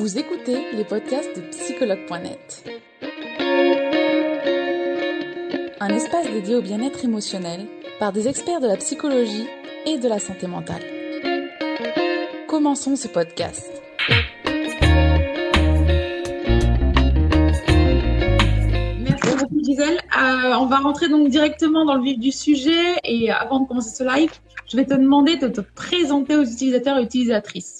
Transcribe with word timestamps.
Vous 0.00 0.16
écoutez 0.16 0.56
les 0.72 0.84
podcasts 0.84 1.36
de 1.36 1.42
psychologue.net. 1.50 2.64
Un 5.78 5.88
espace 5.90 6.26
dédié 6.32 6.54
au 6.54 6.62
bien-être 6.62 7.04
émotionnel 7.04 7.66
par 7.98 8.10
des 8.10 8.26
experts 8.26 8.60
de 8.60 8.66
la 8.66 8.78
psychologie 8.78 9.44
et 9.84 9.98
de 9.98 10.08
la 10.08 10.18
santé 10.18 10.46
mentale. 10.46 10.80
Commençons 12.48 12.96
ce 12.96 13.08
podcast. 13.08 13.70
Merci 19.02 19.36
beaucoup 19.38 19.62
Gisèle. 19.62 19.98
Euh, 19.98 20.54
on 20.60 20.64
va 20.64 20.78
rentrer 20.78 21.10
donc 21.10 21.28
directement 21.28 21.84
dans 21.84 21.96
le 21.96 22.02
vif 22.04 22.18
du 22.18 22.32
sujet 22.32 22.96
et 23.04 23.30
avant 23.30 23.60
de 23.60 23.68
commencer 23.68 23.94
ce 23.94 24.02
live, 24.02 24.30
je 24.66 24.78
vais 24.78 24.86
te 24.86 24.94
demander 24.94 25.36
de 25.36 25.48
te 25.48 25.60
présenter 25.60 26.36
aux 26.38 26.44
utilisateurs 26.44 26.96
et 26.96 27.02
utilisatrices. 27.02 27.79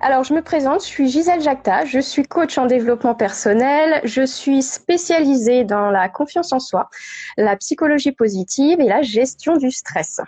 Alors, 0.00 0.24
je 0.24 0.34
me 0.34 0.42
présente, 0.42 0.82
je 0.82 0.86
suis 0.86 1.08
Gisèle 1.08 1.40
Jacta, 1.40 1.84
je 1.84 1.98
suis 1.98 2.24
coach 2.24 2.58
en 2.58 2.66
développement 2.66 3.14
personnel, 3.14 4.00
je 4.04 4.24
suis 4.24 4.62
spécialisée 4.62 5.64
dans 5.64 5.90
la 5.90 6.08
confiance 6.08 6.52
en 6.52 6.60
soi, 6.60 6.88
la 7.36 7.56
psychologie 7.56 8.12
positive 8.12 8.80
et 8.80 8.88
la 8.88 9.02
gestion 9.02 9.56
du 9.56 9.70
stress. 9.70 10.20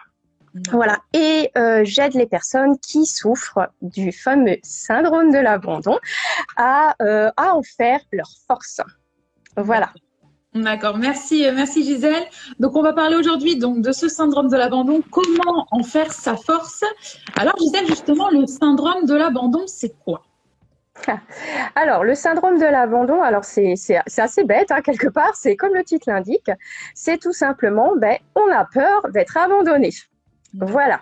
Voilà, 0.73 0.99
et 1.13 1.51
euh, 1.59 1.83
j'aide 1.85 2.15
les 2.15 2.27
personnes 2.27 2.79
qui 2.79 3.05
souffrent 3.05 3.69
du 3.83 4.11
fameux 4.13 4.57
syndrome 4.63 5.31
de 5.31 5.39
l'abandon 5.39 5.99
à, 6.57 6.95
euh, 7.03 7.31
à 7.37 7.55
en 7.55 7.63
faire 7.63 8.01
leur 8.13 8.31
force. 8.47 8.81
Voilà. 9.57 9.93
D'accord, 10.63 10.97
merci, 10.99 11.47
euh, 11.47 11.53
merci 11.55 11.85
Gisèle. 11.85 12.25
Donc 12.61 12.77
on 12.77 12.83
va 12.83 12.93
parler 12.93 13.17
aujourd'hui 13.17 13.57
donc 13.57 13.83
de 13.83 13.93
ce 13.93 14.09
syndrome 14.09 14.49
de 14.49 14.57
l'abandon, 14.57 15.03
comment 15.11 15.67
en 15.71 15.83
faire 15.83 16.13
sa 16.13 16.37
force? 16.37 16.83
Alors 17.37 17.57
Gisèle, 17.59 17.87
justement, 17.87 18.31
le 18.31 18.47
syndrome 18.47 19.05
de 19.07 19.15
l'abandon, 19.15 19.65
c'est 19.67 19.95
quoi? 20.05 20.23
Alors, 21.75 22.05
le 22.05 22.15
syndrome 22.15 22.59
de 22.59 22.65
l'abandon, 22.65 23.23
alors 23.23 23.45
c'est 23.45 23.75
assez 24.17 24.45
bête, 24.45 24.71
hein, 24.71 24.81
quelque 24.81 25.09
part, 25.09 25.35
c'est 25.35 25.55
comme 25.55 25.75
le 25.75 25.85
titre 25.85 26.11
l'indique, 26.11 26.51
c'est 26.95 27.19
tout 27.19 27.35
simplement, 27.35 27.93
ben, 27.97 28.17
on 28.35 28.51
a 28.51 28.65
peur 28.65 29.09
d'être 29.11 29.37
abandonné. 29.37 29.91
Voilà. 30.55 31.01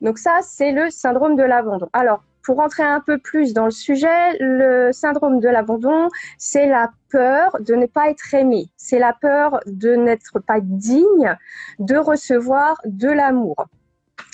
Donc 0.00 0.18
ça, 0.18 0.40
c'est 0.42 0.72
le 0.72 0.90
syndrome 0.90 1.36
de 1.36 1.42
l'abandon. 1.42 1.88
Alors, 1.92 2.22
pour 2.48 2.56
rentrer 2.56 2.82
un 2.82 3.00
peu 3.00 3.18
plus 3.18 3.52
dans 3.52 3.66
le 3.66 3.70
sujet, 3.70 4.38
le 4.40 4.90
syndrome 4.90 5.38
de 5.38 5.50
l'abandon, 5.50 6.08
c'est 6.38 6.66
la 6.66 6.90
peur 7.10 7.54
de 7.60 7.74
ne 7.74 7.84
pas 7.84 8.08
être 8.08 8.32
aimé, 8.32 8.70
c'est 8.78 8.98
la 8.98 9.12
peur 9.12 9.60
de 9.66 9.94
n'être 9.96 10.38
pas 10.38 10.60
digne 10.62 11.36
de 11.78 11.96
recevoir 11.98 12.80
de 12.86 13.10
l'amour. 13.10 13.66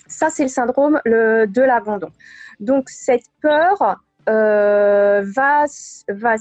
Ça, 0.06 0.30
c'est 0.30 0.44
le 0.44 0.48
syndrome 0.48 1.00
de 1.06 1.60
l'abandon. 1.60 2.12
Donc, 2.60 2.88
cette 2.88 3.26
peur 3.42 3.96
euh, 4.28 5.24
va, 5.24 5.64
va 6.08 6.34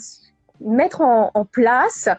mettre 0.64 1.02
en, 1.02 1.32
place 1.52 2.10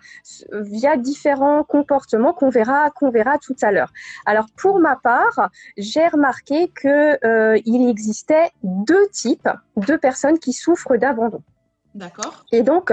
via 0.52 0.96
différents 0.96 1.64
comportements 1.64 2.32
qu'on 2.32 2.50
verra 2.50 2.90
qu'on 2.90 3.10
verra 3.10 3.38
tout 3.38 3.56
à 3.62 3.72
l'heure. 3.72 3.92
Alors 4.26 4.46
pour 4.56 4.78
ma 4.78 4.96
part, 4.96 5.50
j'ai 5.76 6.06
remarqué 6.08 6.68
que 6.68 7.18
euh, 7.26 7.58
il 7.64 7.88
existait 7.88 8.50
deux 8.62 9.08
types 9.08 9.48
de 9.76 9.96
personnes 9.96 10.38
qui 10.38 10.52
souffrent 10.52 10.96
d'abandon. 10.96 11.42
D'accord. 11.94 12.44
Et 12.50 12.62
donc, 12.62 12.92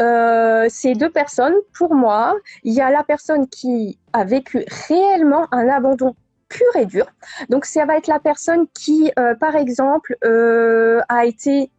euh, 0.00 0.66
ces 0.70 0.94
deux 0.94 1.10
personnes, 1.10 1.54
pour 1.74 1.94
moi, 1.94 2.36
il 2.64 2.72
y 2.72 2.80
a 2.80 2.90
la 2.90 3.04
personne 3.04 3.48
qui 3.48 3.98
a 4.14 4.24
vécu 4.24 4.64
réellement 4.88 5.46
un 5.52 5.68
abandon 5.68 6.16
pur 6.48 6.74
et 6.76 6.86
dur. 6.86 7.06
Donc, 7.50 7.66
ça 7.66 7.84
va 7.84 7.96
être 7.96 8.06
la 8.06 8.18
personne 8.18 8.66
qui, 8.72 9.12
euh, 9.18 9.34
par 9.34 9.56
exemple, 9.56 10.16
a 10.22 11.26
été 11.26 11.70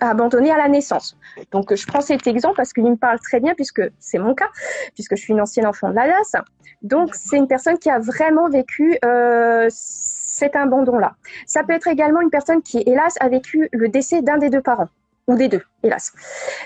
abandonné 0.00 0.50
à 0.50 0.56
la 0.56 0.68
naissance. 0.68 1.16
Donc, 1.50 1.74
je 1.74 1.86
prends 1.86 2.00
cet 2.00 2.26
exemple 2.26 2.56
parce 2.56 2.72
qu'il 2.72 2.84
me 2.84 2.96
parle 2.96 3.18
très 3.20 3.40
bien 3.40 3.54
puisque 3.54 3.82
c'est 3.98 4.18
mon 4.18 4.34
cas, 4.34 4.48
puisque 4.94 5.16
je 5.16 5.22
suis 5.22 5.32
une 5.32 5.40
ancienne 5.40 5.66
enfant 5.66 5.90
de 5.90 5.94
l'Alsace. 5.94 6.36
Donc, 6.82 7.14
c'est 7.14 7.36
une 7.36 7.48
personne 7.48 7.78
qui 7.78 7.90
a 7.90 7.98
vraiment 7.98 8.48
vécu 8.48 8.96
euh, 9.04 9.66
cet 9.70 10.54
abandon-là. 10.54 11.14
Ça 11.46 11.64
peut 11.64 11.72
être 11.72 11.88
également 11.88 12.20
une 12.20 12.30
personne 12.30 12.62
qui, 12.62 12.82
hélas, 12.86 13.14
a 13.20 13.28
vécu 13.28 13.68
le 13.72 13.88
décès 13.88 14.22
d'un 14.22 14.38
des 14.38 14.50
deux 14.50 14.62
parents 14.62 14.88
ou 15.26 15.34
des 15.34 15.48
deux, 15.48 15.62
hélas. 15.82 16.12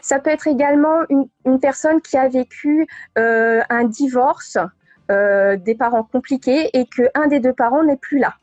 Ça 0.02 0.18
peut 0.18 0.30
être 0.30 0.46
également 0.46 1.00
une, 1.08 1.26
une 1.46 1.58
personne 1.58 2.00
qui 2.00 2.16
a 2.16 2.28
vécu 2.28 2.86
euh, 3.18 3.60
un 3.70 3.84
divorce, 3.84 4.58
euh, 5.10 5.56
des 5.56 5.74
parents 5.74 6.04
compliqués 6.04 6.70
et 6.74 6.86
que 6.86 7.02
un 7.14 7.26
des 7.26 7.40
deux 7.40 7.52
parents 7.52 7.82
n'est 7.82 7.96
plus 7.96 8.18
là 8.18 8.34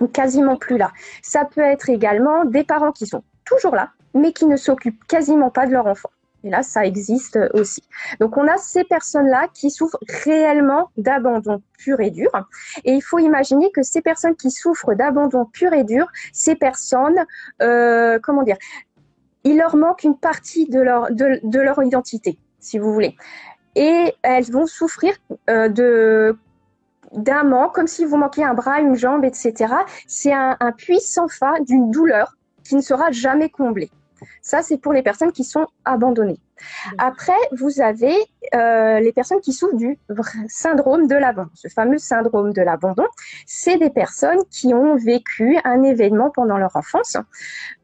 ou 0.00 0.08
quasiment 0.08 0.56
plus 0.56 0.78
là. 0.78 0.90
Ça 1.22 1.44
peut 1.44 1.60
être 1.60 1.88
également 1.88 2.44
des 2.44 2.64
parents 2.64 2.92
qui 2.92 3.06
sont 3.06 3.22
toujours 3.44 3.74
là, 3.74 3.90
mais 4.16 4.32
qui 4.32 4.46
ne 4.46 4.56
s'occupent 4.56 5.04
quasiment 5.06 5.50
pas 5.50 5.66
de 5.66 5.72
leur 5.72 5.86
enfant. 5.86 6.10
Et 6.46 6.50
là, 6.50 6.62
ça 6.62 6.86
existe 6.86 7.38
aussi. 7.54 7.82
Donc, 8.20 8.36
on 8.36 8.46
a 8.46 8.56
ces 8.56 8.84
personnes-là 8.84 9.48
qui 9.52 9.68
souffrent 9.68 9.98
réellement 10.24 10.90
d'abandon 10.96 11.60
pur 11.76 11.98
et 12.00 12.10
dur. 12.10 12.30
Et 12.84 12.92
il 12.92 13.00
faut 13.00 13.18
imaginer 13.18 13.72
que 13.72 13.82
ces 13.82 14.00
personnes 14.00 14.36
qui 14.36 14.52
souffrent 14.52 14.94
d'abandon 14.94 15.46
pur 15.46 15.72
et 15.72 15.82
dur, 15.82 16.06
ces 16.32 16.54
personnes, 16.54 17.24
euh, 17.62 18.20
comment 18.22 18.44
dire, 18.44 18.58
il 19.42 19.58
leur 19.58 19.74
manque 19.74 20.04
une 20.04 20.16
partie 20.16 20.68
de 20.68 20.80
leur, 20.80 21.10
de, 21.10 21.58
leur 21.58 21.82
identité, 21.82 22.38
si 22.60 22.78
vous 22.78 22.92
voulez. 22.92 23.16
Et 23.74 24.14
elles 24.22 24.50
vont 24.50 24.66
souffrir 24.66 25.14
euh, 25.50 25.68
de 25.68 26.36
d'un 27.12 27.44
manque, 27.44 27.74
comme 27.74 27.86
si 27.86 28.04
vous 28.04 28.16
manquiez 28.16 28.44
un 28.44 28.54
bras, 28.54 28.80
une 28.80 28.96
jambe, 28.96 29.24
etc. 29.24 29.74
C'est 30.06 30.32
un, 30.32 30.56
un 30.58 30.72
puissant 30.72 31.28
fa 31.28 31.54
d'une 31.60 31.90
douleur 31.90 32.36
qui 32.64 32.74
ne 32.74 32.80
sera 32.80 33.10
jamais 33.10 33.48
comblée. 33.48 33.90
Ça, 34.42 34.62
c'est 34.62 34.78
pour 34.78 34.92
les 34.92 35.02
personnes 35.02 35.32
qui 35.32 35.44
sont 35.44 35.66
abandonnées. 35.84 36.40
Après, 36.98 37.32
vous 37.52 37.80
avez 37.80 38.14
euh, 38.54 39.00
les 39.00 39.12
personnes 39.12 39.40
qui 39.40 39.52
souffrent 39.52 39.76
du 39.76 39.98
syndrome 40.48 41.06
de 41.06 41.14
l'abandon. 41.14 41.50
Ce 41.54 41.68
fameux 41.68 41.98
syndrome 41.98 42.52
de 42.52 42.62
l'abandon, 42.62 43.06
c'est 43.46 43.76
des 43.76 43.90
personnes 43.90 44.42
qui 44.50 44.72
ont 44.72 44.96
vécu 44.96 45.58
un 45.64 45.82
événement 45.82 46.30
pendant 46.30 46.56
leur 46.56 46.74
enfance. 46.76 47.16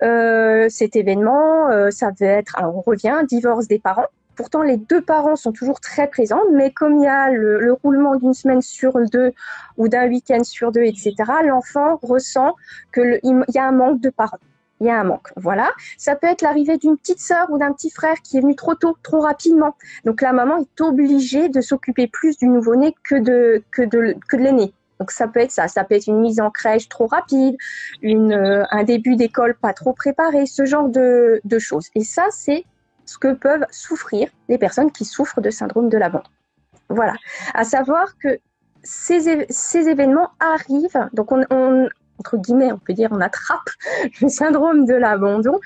Euh, 0.03 0.69
cet 0.69 0.97
événement, 0.97 1.70
euh, 1.70 1.91
ça 1.91 2.10
va 2.19 2.26
être, 2.26 2.59
alors 2.59 2.76
on 2.76 2.81
revient, 2.81 3.20
divorce 3.28 3.69
des 3.69 3.78
parents. 3.78 4.06
Pourtant, 4.34 4.62
les 4.62 4.78
deux 4.78 5.03
parents 5.03 5.37
sont 5.37 5.53
toujours 5.53 5.78
très 5.81 6.09
présents, 6.09 6.41
mais 6.54 6.70
comme 6.70 6.97
il 6.97 7.04
y 7.04 7.06
a 7.06 7.31
le, 7.31 7.72
roulement 7.84 8.16
d'une 8.16 8.32
semaine 8.32 8.62
sur 8.62 8.99
deux 9.10 9.32
ou 9.76 9.88
d'un 9.88 10.09
week-end 10.09 10.43
sur 10.43 10.72
deux, 10.72 10.82
etc., 10.82 11.14
l'enfant 11.44 11.99
ressent 12.03 12.54
qu'il 12.94 13.20
y 13.22 13.59
a 13.59 13.66
un 13.66 13.72
manque 13.72 14.00
de 14.00 14.09
parents 14.09 14.38
il 14.82 14.87
y 14.87 14.91
a 14.91 14.98
un 14.98 15.04
manque. 15.04 15.28
Voilà. 15.37 15.70
Ça 15.97 16.16
peut 16.16 16.26
être 16.26 16.43
l'arrivée 16.43 16.76
d'une 16.76 16.97
petite 16.97 17.20
sœur 17.20 17.50
ou 17.50 17.59
d'un 17.59 17.72
petit 17.72 17.91
frère 17.91 18.16
qui 18.22 18.37
est 18.37 18.41
venu 18.41 18.56
trop 18.56 18.75
tôt, 18.75 18.97
trop 19.03 19.20
rapidement. 19.20 19.76
Donc 20.04 20.20
la 20.20 20.32
maman 20.32 20.59
est 20.59 20.81
obligée 20.81 21.48
de 21.48 21.60
s'occuper 21.60 22.09
plus 22.09 22.37
du 22.37 22.48
nouveau-né 22.48 22.94
que 23.04 23.15
de, 23.15 23.62
que 23.70 23.82
de, 23.82 24.16
que 24.28 24.37
de 24.37 24.43
l'aîné. 24.43 24.75
Donc 24.98 25.10
ça 25.10 25.28
peut 25.28 25.41
être 25.41 25.53
ça, 25.53 25.69
ça 25.69 25.84
peut 25.84 25.94
être 25.94 26.06
une 26.06 26.20
mise 26.20 26.41
en 26.41 26.50
crèche 26.50 26.88
trop 26.88 27.06
rapide, 27.06 27.56
euh, 28.04 28.65
un 28.70 28.84
début 28.84 29.16
d'école 29.16 29.54
pas 29.54 29.72
trop 29.72 29.93
préparé, 29.93 30.47
ce 30.47 30.65
genre 30.65 30.88
de, 30.88 31.41
choses. 31.59 31.88
Et 31.94 32.04
ça, 32.04 32.26
c'est 32.31 32.64
ce 33.04 33.19
que 33.19 33.32
peuvent 33.32 33.66
souffrir 33.70 34.28
les 34.49 34.59
personnes 34.59 34.91
qui 34.91 35.04
souffrent 35.04 35.41
de 35.41 35.50
syndrome 35.50 35.88
de 35.88 35.99
l'abandon. 35.99 36.31
Voilà. 36.88 37.14
À 37.54 37.64
savoir 37.64 38.16
que 38.19 38.38
ces, 38.82 39.47
ces 39.49 39.88
événements 39.88 40.31
arrivent, 40.41 41.09
donc 41.12 41.32
on, 41.32 41.44
on, 41.50 41.88
entre 42.19 42.37
guillemets, 42.37 42.73
on 42.73 42.78
peut 42.78 42.93
dire, 42.93 43.09
on 43.12 43.21
attrape 43.21 43.69
le 44.21 44.28
syndrome 44.28 44.87
de 44.87 44.95
l'abandon 44.95 45.59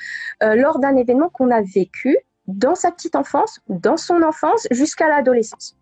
euh, 0.43 0.55
lors 0.55 0.79
d'un 0.79 0.97
événement 0.97 1.29
qu'on 1.29 1.51
a 1.51 1.63
vécu 1.63 2.19
dans 2.47 2.75
sa 2.75 2.93
petite 2.93 3.17
enfance, 3.17 3.61
dans 3.69 3.97
son 3.97 4.23
enfance, 4.23 4.67
jusqu'à 4.71 5.09
l'adolescence. 5.09 5.77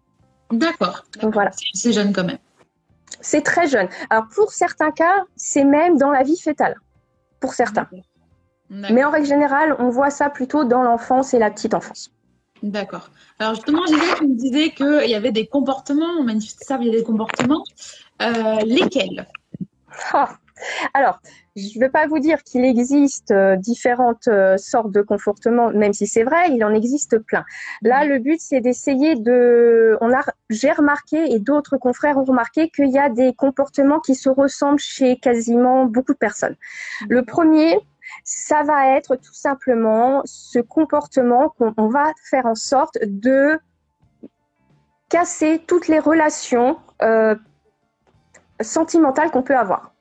D'accord. 0.50 1.04
Voilà. 1.22 1.50
C'est 1.74 1.92
jeune 1.92 2.12
quand 2.12 2.24
même. 2.24 2.38
C'est 3.20 3.42
très 3.42 3.68
jeune. 3.68 3.88
Alors 4.10 4.26
pour 4.34 4.52
certains 4.52 4.90
cas, 4.90 5.24
c'est 5.36 5.64
même 5.64 5.98
dans 5.98 6.10
la 6.10 6.22
vie 6.22 6.38
fétale. 6.38 6.76
Pour 7.40 7.54
certains. 7.54 7.86
Mais 8.70 9.04
en 9.04 9.10
règle 9.10 9.26
générale, 9.26 9.76
on 9.78 9.90
voit 9.90 10.10
ça 10.10 10.30
plutôt 10.30 10.64
dans 10.64 10.82
l'enfance 10.82 11.34
et 11.34 11.38
la 11.38 11.50
petite 11.50 11.74
enfance. 11.74 12.10
D'accord. 12.62 13.10
Alors 13.38 13.54
justement, 13.54 13.84
Gisèle, 13.86 14.14
tu 14.16 14.26
me 14.26 14.36
disais 14.36 14.70
qu'il 14.70 15.10
y 15.10 15.14
avait 15.14 15.32
des 15.32 15.46
comportements, 15.46 16.18
on 16.18 16.24
manifestait 16.24 16.64
ça 16.64 16.78
via 16.78 16.90
des 16.90 17.02
comportements. 17.02 17.62
Euh, 18.22 18.56
lesquels? 18.64 19.26
Ah, 20.12 20.38
alors, 20.92 21.20
je 21.56 21.78
ne 21.78 21.84
veux 21.84 21.90
pas 21.90 22.06
vous 22.06 22.18
dire 22.18 22.42
qu'il 22.42 22.64
existe 22.64 23.30
euh, 23.30 23.56
différentes 23.56 24.28
euh, 24.28 24.56
sortes 24.56 24.90
de 24.90 25.02
comportements, 25.02 25.70
même 25.70 25.92
si 25.92 26.06
c'est 26.06 26.24
vrai, 26.24 26.50
il 26.50 26.64
en 26.64 26.72
existe 26.74 27.18
plein. 27.18 27.44
Là, 27.82 28.04
le 28.04 28.18
but, 28.18 28.40
c'est 28.40 28.60
d'essayer 28.60 29.14
de. 29.14 29.96
On 30.00 30.12
a, 30.12 30.20
j'ai 30.50 30.72
remarqué 30.72 31.32
et 31.32 31.38
d'autres 31.38 31.76
confrères 31.76 32.16
ont 32.18 32.24
remarqué 32.24 32.70
qu'il 32.70 32.90
y 32.90 32.98
a 32.98 33.08
des 33.08 33.34
comportements 33.34 34.00
qui 34.00 34.14
se 34.14 34.28
ressemblent 34.28 34.78
chez 34.78 35.16
quasiment 35.16 35.86
beaucoup 35.86 36.12
de 36.12 36.18
personnes. 36.18 36.56
Le 37.08 37.24
premier, 37.24 37.78
ça 38.24 38.62
va 38.62 38.96
être 38.96 39.16
tout 39.16 39.34
simplement 39.34 40.22
ce 40.24 40.58
comportement 40.58 41.50
qu'on 41.50 41.88
va 41.88 42.12
faire 42.30 42.46
en 42.46 42.54
sorte 42.54 42.98
de 43.02 43.58
casser 45.08 45.62
toutes 45.66 45.88
les 45.88 45.98
relations 45.98 46.78
euh, 47.02 47.36
sentimentales 48.60 49.30
qu'on 49.30 49.42
peut 49.42 49.56
avoir 49.56 49.93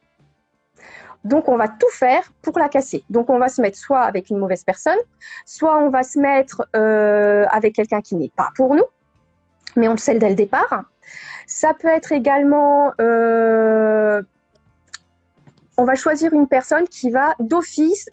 Donc, 1.24 1.48
on 1.48 1.58
va 1.58 1.68
tout 1.68 1.90
faire 1.92 2.24
pour 2.42 2.60
la 2.60 2.70
casser. 2.70 3.04
Donc, 3.10 3.30
on 3.30 3.40
va 3.40 3.48
se 3.48 3.62
mettre 3.62 3.78
soit 3.78 4.02
avec 4.02 4.30
une 4.30 4.38
mauvaise 4.38 4.64
personne, 4.64 4.98
soit 5.46 5.78
on 5.78 5.90
va 5.90 6.04
se 6.04 6.20
mettre 6.20 6.68
euh, 6.76 7.46
avec 7.50 7.76
quelqu'un 7.76 8.02
qui 8.02 8.16
n'est 8.16 8.32
pas 8.36 8.50
pour 8.56 8.76
nous, 8.76 8.86
mais 9.76 9.88
on 9.88 9.94
le 9.94 9.98
sait 9.98 10.16
dès 10.16 10.30
le 10.30 10.36
départ. 10.36 10.84
Ça 11.48 11.74
peut 11.74 11.88
être 11.88 12.12
également, 12.12 12.94
euh, 13.00 14.22
on 15.78 15.86
va 15.86 15.96
choisir 15.96 16.34
une 16.34 16.48
personne 16.48 16.88
qui 16.88 17.10
va 17.10 17.36
d'office 17.40 18.10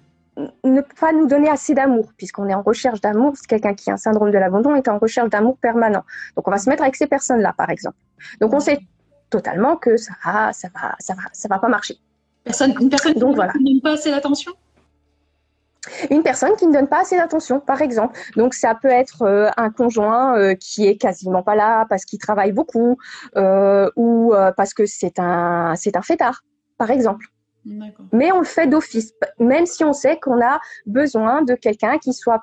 ne 0.65 0.81
pas 0.81 1.13
nous 1.13 1.27
donner 1.27 1.49
assez 1.49 1.75
d'amour, 1.75 2.13
puisqu'on 2.17 2.49
est 2.49 2.55
en 2.55 2.63
recherche 2.63 3.01
d'amour. 3.01 3.35
Quelqu'un 3.49 3.75
qui 3.75 3.91
a 3.91 3.95
un 3.95 3.97
syndrome 3.97 4.31
de 4.31 4.39
l'abandon 4.39 4.75
est 4.75 4.89
en 4.89 4.99
recherche 4.99 5.29
d'amour 5.29 5.59
permanent. 5.59 6.05
Donc, 6.37 6.47
on 6.49 6.51
va 6.51 6.59
se 6.59 6.71
mettre 6.71 6.83
avec 6.83 6.97
ces 6.97 7.07
personnes-là, 7.07 7.53
par 7.57 7.71
exemple. 7.71 7.97
Donc, 8.41 8.55
on 8.55 8.61
sait 8.61 8.79
totalement 9.29 9.77
que 9.77 9.97
ça 9.97 10.13
ça 10.53 10.69
va, 10.75 10.97
ça 10.99 11.15
va, 11.15 11.23
ça 11.33 11.49
va 11.49 11.59
pas 11.59 11.69
marcher. 11.69 11.99
Personne, 12.45 12.75
une 12.81 12.89
personne 12.89 13.15
Donc, 13.15 13.37
qui 13.37 13.63
ne 13.63 13.73
donne 13.73 13.81
pas 13.83 13.93
assez 13.93 14.11
d'attention 14.11 14.53
Une 16.11 16.23
personne 16.23 16.57
qui 16.57 16.67
ne 16.67 16.73
donne 16.73 16.89
pas 16.89 17.01
assez 17.01 17.17
d'attention, 17.17 17.61
par 17.61 17.83
exemple. 17.83 18.19
Donc, 18.37 18.55
ça 18.55 18.75
peut 18.75 18.89
être 18.89 19.23
euh, 19.23 19.51
un 19.57 19.71
conjoint 19.71 20.39
euh, 20.39 20.55
qui 20.55 20.87
est 20.87 20.97
quasiment 20.97 21.43
pas 21.43 21.55
là 21.55 21.87
parce 21.89 22.05
qu'il 22.05 22.19
travaille 22.19 22.53
beaucoup 22.53 22.97
euh, 23.37 23.91
ou 23.97 24.33
parce 24.57 24.75
que 24.75 24.87
c'est 24.87 25.19
un, 25.19 25.75
c'est 25.77 25.97
un 25.97 26.03
fêtard, 26.03 26.43
par 26.79 26.91
exemple. 26.91 27.27
Mais 28.13 28.33
on 28.33 28.39
le 28.39 28.47
fait 28.47 28.67
d'office, 28.67 29.13
même 29.39 29.67
si 29.67 29.85
on 29.85 29.93
sait 29.93 30.19
qu'on 30.19 30.41
a 30.43 30.61
besoin 30.87 31.43
de 31.43 31.55
quelqu'un 31.55 31.99
qui 31.99 32.15
soit 32.15 32.41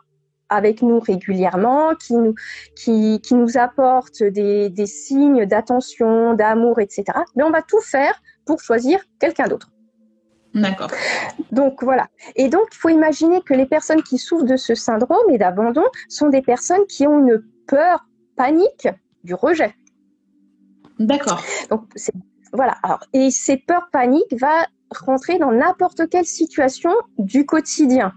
avec 0.50 0.83
nous 0.83 1.00
régulièrement, 1.00 1.95
qui 1.95 2.13
nous, 2.13 2.35
qui, 2.75 3.19
qui 3.21 3.33
nous 3.33 3.57
apporte 3.57 4.23
des, 4.23 4.69
des 4.69 4.85
signes 4.85 5.45
d'attention, 5.45 6.35
d'amour, 6.35 6.79
etc. 6.79 7.03
Mais 7.35 7.43
on 7.43 7.50
va 7.50 7.63
tout 7.63 7.81
faire 7.81 8.21
pour 8.45 8.61
choisir 8.61 9.00
quelqu'un 9.19 9.47
d'autre. 9.47 9.69
D'accord. 10.62 10.89
Donc 11.51 11.83
voilà. 11.83 12.07
Et 12.36 12.50
donc, 12.50 12.68
il 12.71 12.77
faut 12.77 12.89
imaginer 12.89 13.42
que 13.42 13.54
les 13.54 13.65
personnes 13.65 14.04
qui 14.04 14.18
souffrent 14.18 14.45
de 14.45 14.57
ce 14.57 14.75
syndrome 14.75 15.30
et 15.30 15.38
d'abandon 15.38 15.86
sont 16.09 16.30
des 16.30 16.42
personnes 16.42 16.86
qui 16.88 17.07
ont 17.07 17.19
une 17.19 17.44
peur 17.68 18.06
panique 18.36 18.88
du 19.24 19.33
rejet. 19.33 19.75
D'accord. 21.00 21.44
Donc 21.69 21.83
voilà. 22.54 22.77
Alors, 22.83 23.00
et 23.13 23.30
ces 23.31 23.57
peurs 23.57 23.89
paniques 23.92 24.33
va 24.39 24.65
rentrer 25.06 25.38
dans 25.38 25.51
n'importe 25.51 26.09
quelle 26.09 26.25
situation 26.25 26.92
du 27.18 27.45
quotidien, 27.45 28.13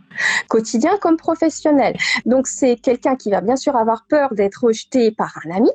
quotidien 0.49 0.97
comme 1.01 1.17
professionnel. 1.17 1.97
Donc 2.27 2.47
c'est 2.47 2.77
quelqu'un 2.77 3.17
qui 3.17 3.31
va 3.31 3.41
bien 3.41 3.57
sûr 3.57 3.77
avoir 3.77 4.07
peur 4.09 4.35
d'être 4.35 4.65
rejeté 4.65 5.11
par 5.11 5.37
un 5.45 5.51
ami. 5.51 5.71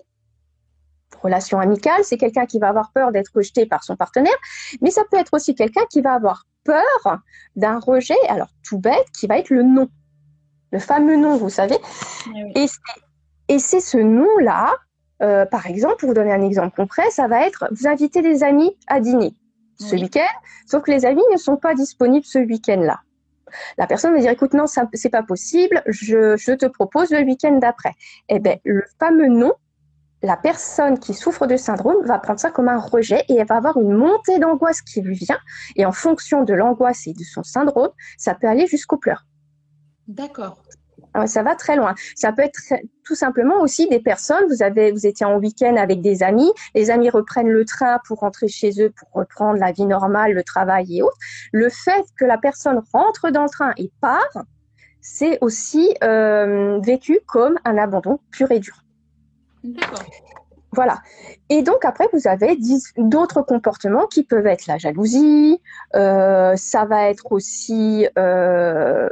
Relation 1.21 1.59
amicale, 1.59 2.03
c'est 2.03 2.17
quelqu'un 2.17 2.45
qui 2.45 2.59
va 2.59 2.69
avoir 2.69 2.91
peur 2.91 3.11
d'être 3.11 3.31
rejeté 3.35 3.65
par 3.65 3.83
son 3.83 3.95
partenaire, 3.95 4.35
mais 4.81 4.91
ça 4.91 5.03
peut 5.09 5.17
être 5.17 5.33
aussi 5.33 5.55
quelqu'un 5.55 5.83
qui 5.89 6.01
va 6.01 6.13
avoir 6.13 6.45
peur 6.63 7.19
d'un 7.55 7.79
rejet, 7.79 8.17
alors 8.27 8.49
tout 8.63 8.79
bête, 8.79 9.05
qui 9.17 9.27
va 9.27 9.37
être 9.39 9.49
le 9.49 9.63
non. 9.63 9.87
Le 10.71 10.79
fameux 10.79 11.15
non, 11.15 11.37
vous 11.37 11.49
savez. 11.49 11.77
Oui. 12.33 12.67
Et 13.47 13.59
c'est- 13.59 13.79
ce 13.79 13.97
nom-là, 13.97 14.73
euh, 15.21 15.45
par 15.45 15.67
exemple, 15.67 15.97
pour 15.97 16.09
vous 16.09 16.15
donner 16.15 16.33
un 16.33 16.41
exemple 16.41 16.75
concret, 16.75 17.09
ça 17.11 17.27
va 17.27 17.45
être 17.47 17.67
vous 17.71 17.87
invitez 17.87 18.21
des 18.21 18.43
amis 18.43 18.75
à 18.87 18.99
dîner 18.99 19.33
ce 19.79 19.95
week-end, 19.95 20.21
sauf 20.67 20.83
que 20.83 20.91
les 20.91 21.05
amis 21.05 21.23
ne 21.31 21.37
sont 21.37 21.57
pas 21.57 21.73
disponibles 21.75 22.25
ce 22.25 22.39
week-end-là. 22.39 22.99
La 23.77 23.87
personne 23.87 24.13
va 24.13 24.19
dire 24.19 24.31
écoute 24.31 24.53
non, 24.53 24.67
ça 24.67 24.89
c'est 24.93 25.09
pas 25.09 25.23
possible, 25.23 25.81
je, 25.85 26.35
je 26.35 26.51
te 26.53 26.65
propose 26.65 27.11
le 27.11 27.19
week-end 27.19 27.53
d'après. 27.59 27.93
Eh 28.27 28.39
ben 28.39 28.57
le 28.65 28.83
fameux 28.99 29.27
non, 29.27 29.53
la 30.25 30.37
personne 30.37 30.99
qui 30.99 31.13
souffre 31.13 31.47
de 31.47 31.55
syndrome 31.55 32.05
va 32.05 32.19
prendre 32.19 32.39
ça 32.39 32.51
comme 32.51 32.67
un 32.67 32.79
rejet 32.79 33.23
et 33.29 33.35
elle 33.35 33.47
va 33.47 33.57
avoir 33.57 33.79
une 33.79 33.93
montée 33.93 34.39
d'angoisse 34.39 34.81
qui 34.81 35.01
lui 35.01 35.15
vient. 35.15 35.39
Et 35.75 35.85
en 35.85 35.91
fonction 35.91 36.43
de 36.43 36.53
l'angoisse 36.53 37.07
et 37.07 37.13
de 37.13 37.23
son 37.23 37.43
syndrome, 37.43 37.91
ça 38.17 38.33
peut 38.33 38.47
aller 38.47 38.67
jusqu'aux 38.67 38.97
pleurs. 38.97 39.25
D'accord. 40.07 40.61
Ah, 41.13 41.27
Ça 41.27 41.43
va 41.43 41.55
très 41.55 41.75
loin. 41.75 41.95
Ça 42.15 42.33
peut 42.33 42.41
être 42.41 42.59
tout 43.05 43.15
simplement 43.15 43.61
aussi 43.61 43.87
des 43.87 43.99
personnes, 43.99 44.45
vous 44.49 44.63
avez, 44.63 44.91
vous 44.91 45.07
étiez 45.07 45.25
en 45.25 45.37
week-end 45.37 45.75
avec 45.77 46.01
des 46.01 46.23
amis, 46.23 46.51
les 46.73 46.89
amis 46.89 47.09
reprennent 47.09 47.49
le 47.49 47.63
train 47.63 47.99
pour 48.05 48.19
rentrer 48.19 48.47
chez 48.47 48.71
eux, 48.81 48.89
pour 48.89 49.07
reprendre 49.13 49.59
la 49.59 49.71
vie 49.71 49.85
normale, 49.85 50.33
le 50.33 50.43
travail 50.43 50.97
et 50.97 51.01
autres. 51.01 51.17
Le 51.53 51.69
fait 51.69 52.05
que 52.17 52.25
la 52.25 52.37
personne 52.37 52.81
rentre 52.93 53.29
dans 53.29 53.43
le 53.43 53.49
train 53.49 53.73
et 53.77 53.91
part, 54.01 54.43
c'est 55.01 55.37
aussi 55.41 55.95
euh, 56.03 56.79
vécu 56.83 57.19
comme 57.27 57.59
un 57.63 57.77
abandon 57.77 58.19
pur 58.31 58.51
et 58.51 58.59
dur. 58.59 58.84
Voilà. 60.75 61.01
Et 61.49 61.63
donc 61.63 61.85
après, 61.85 62.07
vous 62.11 62.27
avez 62.27 62.57
d'autres 62.97 63.41
comportements 63.41 64.07
qui 64.07 64.23
peuvent 64.23 64.45
être 64.45 64.67
la 64.67 64.77
jalousie, 64.77 65.61
euh, 65.95 66.55
ça 66.57 66.85
va 66.85 67.09
être 67.09 67.31
aussi 67.31 68.07
euh, 68.19 69.09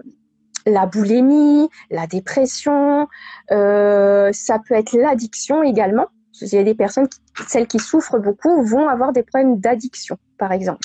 la 0.66 0.86
boulimie, 0.86 1.70
la 1.90 2.06
dépression, 2.06 3.08
euh, 3.52 4.30
ça 4.34 4.60
peut 4.60 4.76
être 4.76 4.94
l'addiction 4.94 5.64
également. 5.64 6.08
Il 6.42 6.54
y 6.54 6.58
a 6.58 6.64
des 6.64 6.76
personnes, 6.76 7.08
celles 7.48 7.68
qui 7.68 7.80
souffrent 7.80 8.20
beaucoup, 8.20 8.64
vont 8.64 8.90
avoir 8.90 9.14
des 9.14 9.24
problèmes 9.24 9.60
d'addiction, 9.60 10.18
par 10.38 10.52
exemple. 10.52 10.82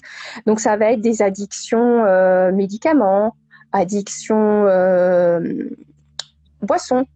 Donc 0.46 0.60
ça 0.60 0.76
va 0.76 0.92
être 0.92 1.00
des 1.00 1.22
addictions 1.22 2.04
médicaments, 2.52 3.34
addictions 3.72 4.66
boissons, 6.60 7.06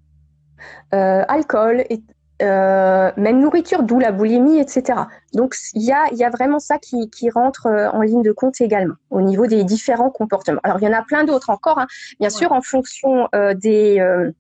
alcool, 0.91 1.85
et, 1.91 2.03
euh, 2.43 3.11
même 3.17 3.41
nourriture, 3.41 3.83
d'où 3.83 3.99
la 3.99 4.13
boulimie, 4.13 4.59
etc. 4.59 4.99
Donc 5.33 5.55
il 5.75 5.83
y 5.83 5.93
a, 5.93 6.03
il 6.13 6.19
y 6.19 6.25
a 6.25 6.31
vraiment 6.31 6.59
ça 6.59 6.79
qui, 6.79 7.09
qui 7.11 7.31
rentre 7.31 7.67
euh, 7.67 7.89
en 7.91 8.01
ligne 8.03 8.23
de 8.23 8.33
compte 8.33 8.61
également 8.61 8.95
au 9.11 9.21
niveau 9.23 9.47
des 9.47 9.65
différents 9.65 10.11
comportements. 10.11 10.61
Alors 10.65 10.79
il 10.81 10.85
y 10.85 10.89
en 10.89 10.93
a 10.93 11.03
plein 11.03 11.25
d'autres 11.25 11.51
encore, 11.51 11.79
hein. 11.79 11.87
bien 12.21 12.29
Ouais. 12.29 12.35
sûr 12.35 12.53
en 12.53 12.61
fonction 12.63 13.29
euh, 13.35 13.55
des 13.55 14.01
euh, 14.01 14.31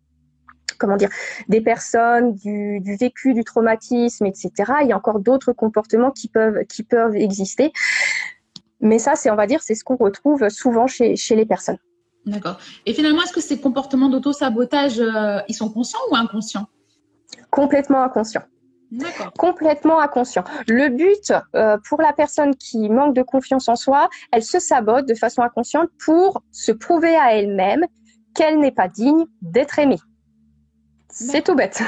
comment 0.78 0.96
dire 0.96 1.10
des 1.48 1.60
personnes, 1.60 2.34
du, 2.34 2.80
du 2.80 2.96
vécu, 2.96 3.34
du 3.34 3.44
traumatisme, 3.44 4.26
etc. 4.26 4.50
Il 4.82 4.88
y 4.88 4.92
a 4.92 4.96
encore 4.96 5.20
d'autres 5.20 5.52
comportements 5.52 6.10
qui 6.10 6.28
peuvent 6.28 6.64
qui 6.68 6.82
peuvent 6.82 7.14
exister. 7.16 7.72
Mais 8.80 8.98
ça, 8.98 9.14
c'est 9.14 9.30
on 9.30 9.36
va 9.36 9.46
dire, 9.46 9.62
c'est 9.62 9.76
ce 9.76 9.84
qu'on 9.84 9.96
retrouve 9.96 10.48
souvent 10.48 10.88
chez, 10.88 11.14
chez 11.14 11.36
les 11.36 11.46
personnes. 11.46 11.78
D'accord. 12.26 12.58
Et 12.86 12.94
finalement, 12.94 13.22
est-ce 13.22 13.32
que 13.32 13.40
ces 13.40 13.60
comportements 13.60 14.08
d'auto-sabotage, 14.08 15.00
ils 15.48 15.54
sont 15.54 15.70
conscients 15.70 16.00
ou 16.10 16.16
inconscients? 16.16 16.66
Complètement 17.50 18.02
inconscient. 18.02 18.42
D'accord. 18.92 19.32
complètement 19.38 20.00
inconscient. 20.00 20.44
Le 20.68 20.90
but 20.90 21.32
euh, 21.54 21.78
pour 21.88 22.02
la 22.02 22.12
personne 22.12 22.54
qui 22.54 22.90
manque 22.90 23.14
de 23.14 23.22
confiance 23.22 23.68
en 23.68 23.76
soi, 23.76 24.10
elle 24.32 24.42
se 24.42 24.58
sabote 24.58 25.06
de 25.06 25.14
façon 25.14 25.40
inconsciente 25.40 25.88
pour 26.04 26.42
se 26.50 26.72
prouver 26.72 27.16
à 27.16 27.34
elle-même 27.34 27.86
qu'elle 28.34 28.58
n'est 28.58 28.72
pas 28.72 28.88
digne 28.88 29.24
d'être 29.40 29.78
aimée. 29.78 30.00
C'est 31.08 31.42
tout 31.42 31.54
bête. 31.54 31.82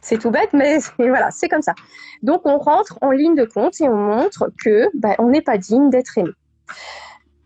C'est 0.00 0.18
tout 0.18 0.30
bête, 0.30 0.52
mais 0.52 0.78
mais 1.00 1.08
voilà, 1.08 1.32
c'est 1.32 1.48
comme 1.48 1.62
ça. 1.62 1.74
Donc 2.22 2.42
on 2.44 2.58
rentre 2.58 2.98
en 3.00 3.10
ligne 3.10 3.34
de 3.34 3.44
compte 3.44 3.80
et 3.80 3.88
on 3.88 3.96
montre 3.96 4.50
que 4.62 4.88
ben, 4.94 5.16
on 5.18 5.28
n'est 5.28 5.42
pas 5.42 5.58
digne 5.58 5.90
d'être 5.90 6.16
aimé. 6.18 6.30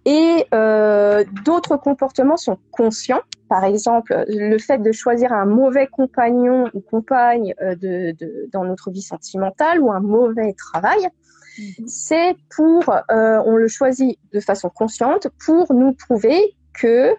Et 0.06 0.46
euh, 0.54 1.24
d'autres 1.44 1.76
comportements 1.76 2.36
sont 2.36 2.58
conscients. 2.70 3.22
Par 3.48 3.64
exemple, 3.64 4.24
le 4.28 4.58
fait 4.58 4.78
de 4.78 4.92
choisir 4.92 5.32
un 5.32 5.46
mauvais 5.46 5.86
compagnon 5.86 6.68
ou 6.74 6.80
compagne 6.80 7.54
euh, 7.62 7.74
de, 7.74 8.12
de- 8.18 8.48
dans 8.52 8.64
notre 8.64 8.90
vie 8.90 9.02
sentimentale 9.02 9.80
ou 9.80 9.90
un 9.92 10.00
mauvais 10.00 10.52
travail, 10.54 11.08
Mhm. 11.56 11.86
c'est 11.86 12.34
pour, 12.56 12.82
euh, 12.88 13.40
on 13.46 13.54
le 13.54 13.68
choisit 13.68 14.18
de 14.32 14.40
façon 14.40 14.68
consciente 14.70 15.28
pour 15.46 15.72
nous 15.72 15.92
prouver 15.92 16.56
que 16.72 17.14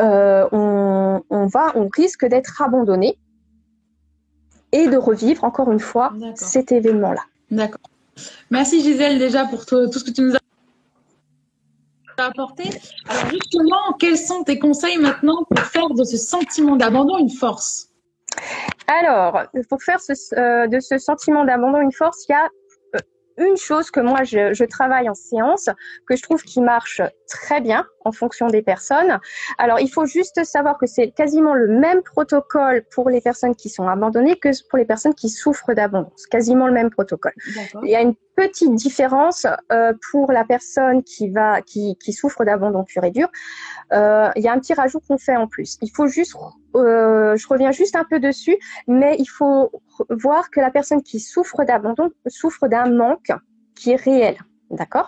on, 0.00 1.22
on 1.30 1.46
va, 1.46 1.72
on 1.76 1.88
risque 1.88 2.26
d'être 2.26 2.60
abandonné 2.60 3.18
et 4.72 4.88
de 4.88 4.96
revivre 4.96 5.44
encore 5.44 5.70
une 5.70 5.78
fois 5.80 6.12
cet 6.34 6.72
événement-là. 6.72 7.22
D'accord. 7.50 7.88
Merci 8.50 8.82
Gisèle 8.82 9.18
déjà 9.18 9.44
pour 9.46 9.64
tout, 9.64 9.88
tout 9.88 9.98
ce 10.00 10.04
que 10.04 10.10
tu 10.10 10.22
nous 10.22 10.35
apporté. 12.24 12.70
Alors 13.08 13.30
justement, 13.30 13.92
quels 13.98 14.18
sont 14.18 14.44
tes 14.44 14.58
conseils 14.58 14.98
maintenant 14.98 15.44
pour 15.48 15.58
faire 15.60 15.88
de 15.90 16.04
ce 16.04 16.16
sentiment 16.16 16.76
d'abandon 16.76 17.18
une 17.18 17.30
force? 17.30 17.88
Alors, 18.86 19.42
pour 19.68 19.82
faire 19.82 19.98
euh, 20.10 20.66
de 20.66 20.80
ce 20.80 20.98
sentiment 20.98 21.44
d'abandon 21.44 21.80
une 21.80 21.92
force, 21.92 22.24
il 22.28 22.32
y 22.32 22.34
a 22.34 22.48
une 23.38 23.56
chose 23.56 23.90
que 23.90 24.00
moi 24.00 24.24
je, 24.24 24.54
je 24.54 24.64
travaille 24.64 25.08
en 25.08 25.14
séance, 25.14 25.68
que 26.06 26.16
je 26.16 26.22
trouve 26.22 26.42
qui 26.42 26.60
marche 26.60 27.00
très 27.26 27.60
bien 27.60 27.86
en 28.04 28.12
fonction 28.12 28.46
des 28.46 28.62
personnes. 28.62 29.18
Alors, 29.58 29.80
il 29.80 29.88
faut 29.88 30.06
juste 30.06 30.44
savoir 30.44 30.78
que 30.78 30.86
c'est 30.86 31.10
quasiment 31.10 31.54
le 31.54 31.66
même 31.66 32.02
protocole 32.02 32.84
pour 32.94 33.10
les 33.10 33.20
personnes 33.20 33.54
qui 33.54 33.68
sont 33.68 33.88
abandonnées 33.88 34.36
que 34.36 34.48
pour 34.68 34.78
les 34.78 34.84
personnes 34.84 35.14
qui 35.14 35.28
souffrent 35.28 35.74
d'abandon. 35.74 36.10
C'est 36.16 36.30
quasiment 36.30 36.66
le 36.66 36.72
même 36.72 36.90
protocole. 36.90 37.34
Il 37.82 37.90
y 37.90 37.96
a 37.96 38.00
une 38.00 38.14
petite 38.36 38.74
différence 38.74 39.46
euh, 39.72 39.92
pour 40.10 40.30
la 40.30 40.44
personne 40.44 41.02
qui 41.02 41.30
va 41.30 41.62
qui, 41.62 41.96
qui 41.96 42.12
souffre 42.12 42.44
d'abandon 42.44 42.84
pur 42.84 43.02
et 43.04 43.10
dur. 43.10 43.28
Euh, 43.92 44.30
il 44.36 44.42
y 44.42 44.48
a 44.48 44.52
un 44.52 44.58
petit 44.58 44.74
rajout 44.74 45.00
qu'on 45.00 45.18
fait 45.18 45.36
en 45.36 45.48
plus. 45.48 45.78
Il 45.82 45.90
faut 45.90 46.06
juste, 46.06 46.36
euh, 46.76 47.36
je 47.36 47.46
reviens 47.48 47.72
juste 47.72 47.96
un 47.96 48.04
peu 48.04 48.20
dessus, 48.20 48.56
mais 48.86 49.16
il 49.18 49.26
faut 49.26 49.70
voir 50.10 50.50
que 50.50 50.60
la 50.60 50.70
personne 50.70 51.02
qui 51.02 51.20
souffre 51.20 51.64
d'abandon 51.64 52.10
souffre 52.26 52.68
d'un 52.68 52.90
manque 52.90 53.32
qui 53.74 53.92
est 53.92 53.96
réel. 53.96 54.36
D'accord? 54.70 55.06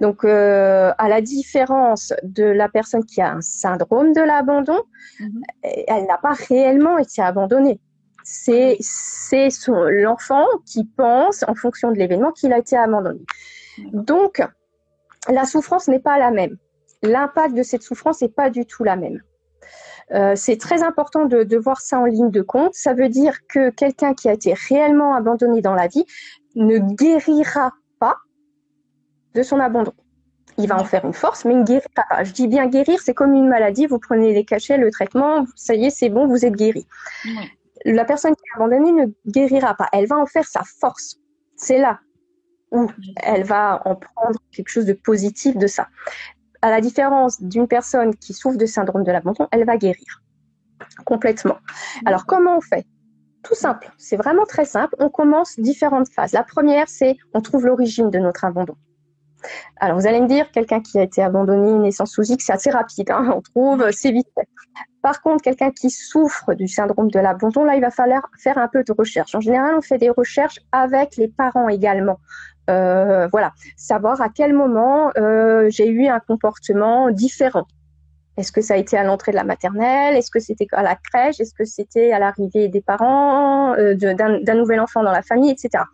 Donc, 0.00 0.24
euh, 0.24 0.92
à 0.98 1.08
la 1.08 1.22
différence 1.22 2.12
de 2.22 2.44
la 2.44 2.68
personne 2.68 3.04
qui 3.04 3.22
a 3.22 3.32
un 3.32 3.40
syndrome 3.40 4.12
de 4.12 4.20
l'abandon, 4.20 4.78
mhm. 5.18 5.42
elle 5.62 6.04
n'a 6.04 6.18
pas 6.18 6.34
réellement 6.48 6.98
été 6.98 7.22
abandonnée. 7.22 7.80
C'est 8.24 8.78
l'enfant 9.68 10.44
qui 10.66 10.84
pense, 10.84 11.44
en 11.48 11.54
fonction 11.54 11.90
de 11.90 11.96
l'événement, 11.96 12.32
qu'il 12.32 12.52
a 12.52 12.58
été 12.58 12.76
abandonné. 12.76 13.24
Donc, 13.92 14.42
la 15.28 15.46
souffrance 15.46 15.88
n'est 15.88 16.00
pas 16.00 16.18
la 16.18 16.30
même. 16.30 16.56
L'impact 17.02 17.54
de 17.54 17.62
cette 17.62 17.82
souffrance 17.82 18.20
n'est 18.20 18.28
pas 18.28 18.50
du 18.50 18.66
tout 18.66 18.84
la 18.84 18.96
même. 18.96 19.22
Euh, 20.12 20.34
c'est 20.34 20.56
très 20.56 20.82
important 20.82 21.26
de, 21.26 21.44
de, 21.44 21.56
voir 21.56 21.80
ça 21.80 22.00
en 22.00 22.04
ligne 22.04 22.30
de 22.30 22.42
compte. 22.42 22.74
Ça 22.74 22.94
veut 22.94 23.08
dire 23.08 23.46
que 23.46 23.70
quelqu'un 23.70 24.14
qui 24.14 24.28
a 24.28 24.32
été 24.32 24.54
réellement 24.68 25.14
abandonné 25.14 25.60
dans 25.60 25.74
la 25.74 25.86
vie 25.86 26.04
ne 26.56 26.78
guérira 26.78 27.72
pas 27.98 28.16
de 29.34 29.42
son 29.42 29.60
abandon. 29.60 29.92
Il 30.58 30.68
va 30.68 30.80
en 30.80 30.84
faire 30.84 31.04
une 31.04 31.12
force, 31.12 31.44
mais 31.44 31.52
il 31.52 31.60
ne 31.60 31.64
guérira 31.64 31.88
pas. 31.94 32.24
Je 32.24 32.32
dis 32.32 32.48
bien 32.48 32.66
guérir, 32.66 33.00
c'est 33.00 33.14
comme 33.14 33.34
une 33.34 33.48
maladie. 33.48 33.86
Vous 33.86 33.98
prenez 33.98 34.34
les 34.34 34.44
cachets, 34.44 34.76
le 34.76 34.90
traitement, 34.90 35.46
ça 35.54 35.74
y 35.74 35.86
est, 35.86 35.90
c'est 35.90 36.08
bon, 36.08 36.26
vous 36.26 36.44
êtes 36.44 36.54
guéri. 36.54 36.86
La 37.84 38.04
personne 38.04 38.34
qui 38.34 38.42
est 38.42 38.56
abandonnée 38.56 38.92
ne 38.92 39.06
guérira 39.30 39.74
pas. 39.74 39.88
Elle 39.92 40.06
va 40.06 40.18
en 40.18 40.26
faire 40.26 40.44
sa 40.44 40.62
force. 40.64 41.16
C'est 41.56 41.78
là 41.78 42.00
où 42.72 42.90
elle 43.16 43.44
va 43.44 43.82
en 43.84 43.96
prendre 43.96 44.38
quelque 44.52 44.68
chose 44.68 44.86
de 44.86 44.92
positif 44.92 45.56
de 45.56 45.66
ça. 45.66 45.88
À 46.62 46.70
la 46.70 46.80
différence 46.80 47.42
d'une 47.42 47.68
personne 47.68 48.14
qui 48.14 48.34
souffre 48.34 48.58
de 48.58 48.66
syndrome 48.66 49.04
de 49.04 49.12
l'abandon, 49.12 49.48
elle 49.50 49.64
va 49.64 49.76
guérir 49.76 50.22
complètement. 51.04 51.58
Alors 52.06 52.26
comment 52.26 52.56
on 52.56 52.60
fait? 52.60 52.86
Tout 53.42 53.54
simple, 53.54 53.90
c'est 53.96 54.16
vraiment 54.16 54.44
très 54.44 54.66
simple. 54.66 54.94
On 54.98 55.08
commence 55.08 55.58
différentes 55.58 56.08
phases. 56.10 56.32
La 56.32 56.42
première, 56.42 56.88
c'est 56.88 57.16
on 57.32 57.40
trouve 57.40 57.66
l'origine 57.66 58.10
de 58.10 58.18
notre 58.18 58.44
abandon. 58.44 58.76
Alors, 59.80 59.98
vous 59.98 60.06
allez 60.06 60.20
me 60.20 60.28
dire, 60.28 60.50
quelqu'un 60.50 60.80
qui 60.80 60.98
a 60.98 61.02
été 61.02 61.22
abandonné, 61.22 61.72
naissance 61.78 62.12
sous 62.12 62.30
X, 62.30 62.44
c'est 62.46 62.52
assez 62.52 62.70
rapide, 62.70 63.10
hein, 63.10 63.32
on 63.34 63.40
trouve, 63.40 63.90
c'est 63.90 64.12
vite 64.12 64.28
Par 65.02 65.22
contre, 65.22 65.42
quelqu'un 65.42 65.70
qui 65.70 65.90
souffre 65.90 66.54
du 66.54 66.68
syndrome 66.68 67.10
de 67.10 67.18
l'abandon, 67.18 67.64
là, 67.64 67.76
il 67.76 67.80
va 67.80 67.90
falloir 67.90 68.22
faire 68.38 68.58
un 68.58 68.68
peu 68.68 68.84
de 68.84 68.92
recherche. 68.92 69.34
En 69.34 69.40
général, 69.40 69.74
on 69.76 69.82
fait 69.82 69.98
des 69.98 70.10
recherches 70.10 70.60
avec 70.72 71.16
les 71.16 71.28
parents 71.28 71.68
également. 71.68 72.18
Euh, 72.68 73.26
voilà, 73.32 73.52
savoir 73.76 74.20
à 74.20 74.28
quel 74.28 74.52
moment 74.52 75.10
euh, 75.18 75.68
j'ai 75.70 75.88
eu 75.88 76.06
un 76.06 76.20
comportement 76.20 77.10
différent. 77.10 77.66
Est-ce 78.36 78.52
que 78.52 78.60
ça 78.60 78.74
a 78.74 78.76
été 78.76 78.96
à 78.96 79.04
l'entrée 79.04 79.32
de 79.32 79.36
la 79.36 79.44
maternelle? 79.44 80.16
Est-ce 80.16 80.30
que 80.30 80.38
c'était 80.38 80.66
à 80.72 80.82
la 80.82 80.94
crèche? 80.96 81.40
Est-ce 81.40 81.52
que 81.52 81.64
c'était 81.64 82.12
à 82.12 82.18
l'arrivée 82.18 82.68
des 82.68 82.80
parents, 82.80 83.74
euh, 83.74 83.94
d'un 83.94 84.54
nouvel 84.54 84.80
enfant 84.80 85.02
dans 85.02 85.10
la 85.12 85.22
famille, 85.22 85.50
etc. 85.50 85.84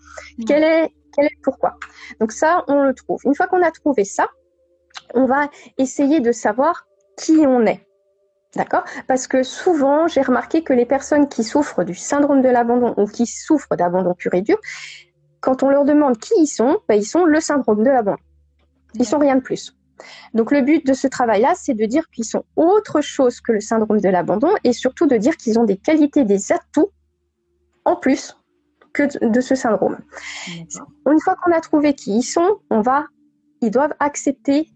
Quel 0.46 0.62
est 0.62 0.92
quel 1.16 1.26
est 1.26 1.38
pourquoi. 1.42 1.78
Donc 2.20 2.32
ça, 2.32 2.64
on 2.68 2.84
le 2.84 2.94
trouve. 2.94 3.20
Une 3.24 3.34
fois 3.34 3.46
qu'on 3.46 3.62
a 3.62 3.70
trouvé 3.70 4.04
ça, 4.04 4.28
on 5.14 5.24
va 5.24 5.48
essayer 5.78 6.20
de 6.20 6.32
savoir 6.32 6.86
qui 7.16 7.46
on 7.46 7.64
est. 7.64 7.86
D'accord? 8.54 8.84
Parce 9.06 9.26
que 9.26 9.42
souvent, 9.42 10.06
j'ai 10.08 10.22
remarqué 10.22 10.62
que 10.62 10.72
les 10.72 10.86
personnes 10.86 11.28
qui 11.28 11.44
souffrent 11.44 11.84
du 11.84 11.94
syndrome 11.94 12.40
de 12.40 12.48
l'abandon 12.48 12.94
ou 12.96 13.06
qui 13.06 13.26
souffrent 13.26 13.76
d'abandon 13.76 14.14
pur 14.14 14.32
et 14.34 14.42
dur, 14.42 14.58
quand 15.40 15.62
on 15.62 15.68
leur 15.68 15.84
demande 15.84 16.18
qui 16.18 16.32
ils 16.38 16.46
sont, 16.46 16.78
ben, 16.88 16.94
ils 16.94 17.04
sont 17.04 17.24
le 17.24 17.40
syndrome 17.40 17.82
de 17.82 17.90
l'abandon. 17.90 18.22
Ils 18.94 19.04
sont 19.04 19.18
rien 19.18 19.36
de 19.36 19.42
plus. 19.42 19.76
Donc 20.34 20.50
le 20.50 20.62
but 20.62 20.86
de 20.86 20.92
ce 20.92 21.06
travail-là, 21.06 21.54
c'est 21.54 21.74
de 21.74 21.84
dire 21.84 22.08
qu'ils 22.10 22.24
sont 22.24 22.44
autre 22.56 23.00
chose 23.00 23.40
que 23.40 23.52
le 23.52 23.60
syndrome 23.60 24.00
de 24.00 24.08
l'abandon 24.08 24.50
et 24.64 24.72
surtout 24.72 25.06
de 25.06 25.16
dire 25.16 25.36
qu'ils 25.36 25.58
ont 25.58 25.64
des 25.64 25.76
qualités, 25.76 26.24
des 26.24 26.52
atouts 26.52 26.90
en 27.84 27.96
plus 27.96 28.36
que 28.96 29.26
de 29.26 29.40
ce 29.40 29.54
syndrome. 29.54 29.98
Une 31.06 31.20
fois 31.20 31.36
qu'on 31.36 31.52
a 31.52 31.60
trouvé 31.60 31.94
qui 31.94 32.16
ils 32.16 32.22
sont, 32.22 32.60
on 32.70 32.80
va, 32.80 33.06
ils 33.60 33.70
doivent 33.70 33.94
accepter 34.00 34.68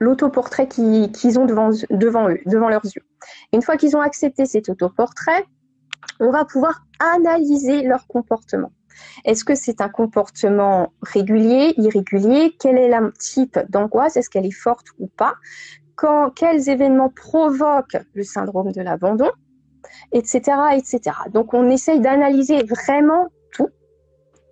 l'autoportrait 0.00 0.68
qu'ils 0.68 1.38
ont 1.38 1.46
devant, 1.46 1.70
devant 1.90 2.28
eux, 2.28 2.40
devant 2.46 2.68
leurs 2.68 2.84
yeux. 2.84 3.02
une 3.52 3.62
fois 3.62 3.76
qu'ils 3.76 3.96
ont 3.96 4.00
accepté 4.00 4.44
cet 4.44 4.68
autoportrait, 4.68 5.46
on 6.20 6.30
va 6.30 6.44
pouvoir 6.44 6.84
analyser 6.98 7.82
leur 7.82 8.06
comportement. 8.06 8.72
Est-ce 9.24 9.44
que 9.44 9.54
c'est 9.54 9.80
un 9.80 9.88
comportement 9.88 10.92
régulier, 11.02 11.74
irrégulier? 11.76 12.56
Quel 12.58 12.78
est 12.78 12.88
le 12.88 13.12
type 13.12 13.58
d'angoisse? 13.68 14.16
Est-ce 14.16 14.30
qu'elle 14.30 14.46
est 14.46 14.50
forte 14.50 14.86
ou 14.98 15.06
pas? 15.06 15.34
Quand, 15.94 16.30
Quels 16.30 16.68
événements 16.68 17.10
provoquent 17.10 17.98
le 18.14 18.22
syndrome 18.22 18.72
de 18.72 18.82
l'abandon? 18.82 19.30
Etc. 20.12 20.40
etc. 20.74 21.00
Donc 21.32 21.54
on 21.54 21.68
essaye 21.68 22.00
d'analyser 22.00 22.62
vraiment 22.64 23.28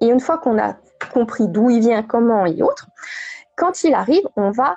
et 0.04 0.10
une 0.10 0.20
fois 0.20 0.38
qu'on 0.38 0.58
a 0.58 0.76
compris 1.12 1.48
d'où 1.48 1.70
il 1.70 1.80
vient, 1.80 2.02
comment 2.02 2.46
et 2.46 2.62
autres, 2.62 2.88
quand 3.56 3.84
il 3.84 3.94
arrive, 3.94 4.26
on 4.36 4.50
va 4.50 4.76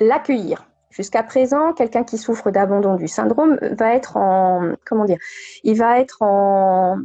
l'accueillir. 0.00 0.66
Jusqu'à 0.90 1.22
présent, 1.22 1.72
quelqu'un 1.72 2.04
qui 2.04 2.18
souffre 2.18 2.50
d'abandon 2.50 2.96
du 2.96 3.08
syndrome 3.08 3.58
va 3.62 3.94
être 3.94 4.16
en, 4.16 4.72
comment 4.86 5.04
dire, 5.04 5.18
il 5.64 5.76
va 5.76 6.00
être 6.00 6.20
en, 6.20 6.98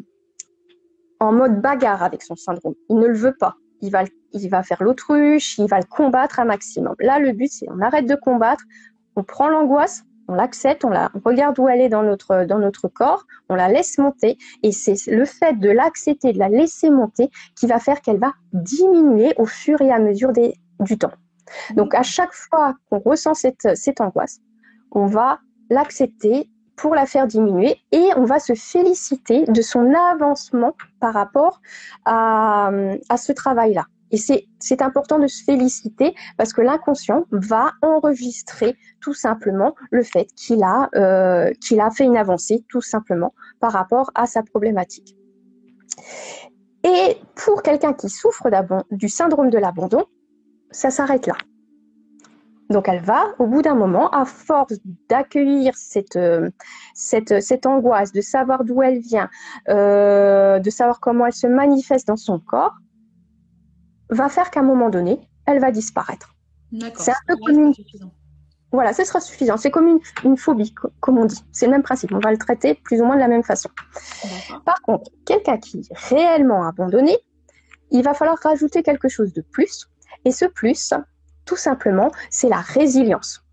en 1.19 1.31
mode 1.31 1.61
bagarre 1.61 2.03
avec 2.03 2.21
son 2.21 2.35
syndrome. 2.35 2.75
Il 2.89 2.97
ne 2.97 3.07
le 3.07 3.15
veut 3.15 3.35
pas. 3.37 3.55
Il 3.81 3.91
va, 3.91 4.63
faire 4.63 4.83
l'autruche, 4.83 5.57
il 5.57 5.67
va 5.67 5.79
le 5.79 5.85
combattre 5.85 6.39
un 6.39 6.45
maximum. 6.45 6.95
Là, 6.99 7.19
le 7.19 7.31
but, 7.31 7.51
c'est 7.51 7.67
on 7.69 7.79
arrête 7.79 8.07
de 8.07 8.15
combattre, 8.15 8.63
on 9.15 9.23
prend 9.23 9.49
l'angoisse, 9.49 10.03
on 10.27 10.35
l'accepte, 10.35 10.85
on, 10.85 10.89
la, 10.89 11.11
regarde 11.23 11.57
où 11.59 11.67
elle 11.67 11.81
est 11.81 11.89
dans 11.89 12.03
notre, 12.03 12.45
dans 12.45 12.59
notre 12.59 12.87
corps, 12.87 13.25
on 13.49 13.55
la 13.55 13.69
laisse 13.69 13.97
monter 13.97 14.37
et 14.63 14.71
c'est 14.71 14.95
le 15.07 15.25
fait 15.25 15.59
de 15.59 15.69
l'accepter, 15.69 16.33
de 16.33 16.39
la 16.39 16.49
laisser 16.49 16.89
monter 16.89 17.29
qui 17.55 17.67
va 17.67 17.79
faire 17.79 18.01
qu'elle 18.01 18.19
va 18.19 18.33
diminuer 18.53 19.33
au 19.37 19.45
fur 19.45 19.81
et 19.81 19.91
à 19.91 19.99
mesure 19.99 20.31
du 20.33 20.97
temps. 20.97 21.13
Donc 21.75 21.95
à 21.95 22.03
chaque 22.03 22.33
fois 22.33 22.75
qu'on 22.89 22.99
ressent 22.99 23.33
cette, 23.33 23.75
cette 23.75 24.01
angoisse, 24.01 24.39
on 24.91 25.05
va 25.05 25.39
l'accepter 25.69 26.49
pour 26.75 26.93
la 26.93 27.05
faire 27.05 27.27
diminuer 27.27 27.77
et 27.91 28.09
on 28.15 28.23
va 28.23 28.39
se 28.39 28.53
féliciter 28.53 29.45
de 29.45 29.61
son 29.61 29.93
avancement 29.93 30.75
par 30.99 31.13
rapport 31.13 31.61
à, 32.05 32.71
à 33.09 33.17
ce 33.17 33.31
travail-là. 33.31 33.85
Et 34.11 34.17
c'est 34.17 34.81
important 34.81 35.19
de 35.19 35.27
se 35.27 35.43
féliciter 35.43 36.15
parce 36.37 36.53
que 36.53 36.61
l'inconscient 36.61 37.25
va 37.31 37.73
enregistrer 37.81 38.75
tout 39.01 39.13
simplement 39.13 39.75
le 39.91 40.03
fait 40.03 40.27
qu'il 40.35 40.63
a, 40.63 40.89
euh, 40.95 41.51
a 41.79 41.91
fait 41.91 42.05
une 42.05 42.17
avancée 42.17 42.63
tout 42.69 42.81
simplement 42.81 43.33
par 43.59 43.71
rapport 43.71 44.11
à 44.15 44.25
sa 44.25 44.43
problématique. 44.43 45.15
Et 46.83 47.17
pour 47.35 47.63
quelqu'un 47.63 47.93
qui 47.93 48.09
souffre 48.09 48.49
du 48.91 49.09
syndrome 49.09 49.49
de 49.49 49.57
l'abandon, 49.57 50.05
ça 50.71 50.89
s'arrête 50.89 51.27
là. 51.27 51.35
Donc 52.69 52.89
elle 52.89 53.01
va, 53.01 53.33
au 53.39 53.47
bout 53.47 53.61
d'un 53.61 53.75
moment, 53.75 54.09
à 54.09 54.25
force 54.25 54.73
d'accueillir 55.09 55.73
cette, 55.77 56.17
euh, 56.17 56.49
cette, 56.93 57.41
cette, 57.41 57.65
angoisse, 57.65 58.11
de 58.11 58.21
savoir 58.21 58.65
d'où 58.65 58.81
elle 58.81 58.99
vient, 58.99 59.29
euh, 59.69 60.59
de 60.59 60.69
savoir 60.69 60.99
comment 60.99 61.25
elle 61.25 61.33
se 61.33 61.47
manifeste 61.47 62.07
dans 62.07 62.17
son 62.17 62.39
corps, 62.39 62.75
va 64.09 64.29
faire 64.29 64.51
qu'à 64.51 64.61
un 64.61 64.63
moment 64.63 64.89
donné, 64.89 65.19
elle 65.45 65.59
va 65.59 65.71
disparaître. 65.71 66.35
C'est 66.95 67.11
un 67.11 67.15
peu 67.27 67.35
comme 67.45 67.59
une... 67.59 67.73
Voilà, 68.71 68.93
ce 68.93 69.05
sera 69.05 69.21
suffisant. 69.21 69.55
C'est 69.55 69.71
comme 69.71 69.87
une, 69.87 69.99
une, 70.25 70.35
phobie, 70.35 70.73
comme 70.99 71.17
on 71.17 71.25
dit. 71.25 71.41
C'est 71.53 71.67
le 71.67 71.71
même 71.71 71.83
principe. 71.83 72.11
On 72.11 72.19
va 72.19 72.31
le 72.31 72.37
traiter 72.37 72.75
plus 72.75 73.01
ou 73.01 73.05
moins 73.05 73.15
de 73.15 73.21
la 73.21 73.29
même 73.29 73.43
façon. 73.43 73.69
Par 74.65 74.81
contre, 74.81 75.09
quelqu'un 75.25 75.57
qui 75.57 75.79
est 75.79 75.97
réellement 76.09 76.67
abandonné, 76.67 77.17
il 77.91 78.03
va 78.03 78.13
falloir 78.13 78.37
rajouter 78.39 78.83
quelque 78.83 79.07
chose 79.07 79.31
de 79.31 79.41
plus. 79.41 79.87
Et 80.25 80.31
ce 80.31 80.45
plus, 80.45 80.93
tout 81.45 81.55
simplement, 81.55 82.11
c'est 82.29 82.49
la 82.49 82.59
résilience. 82.59 83.43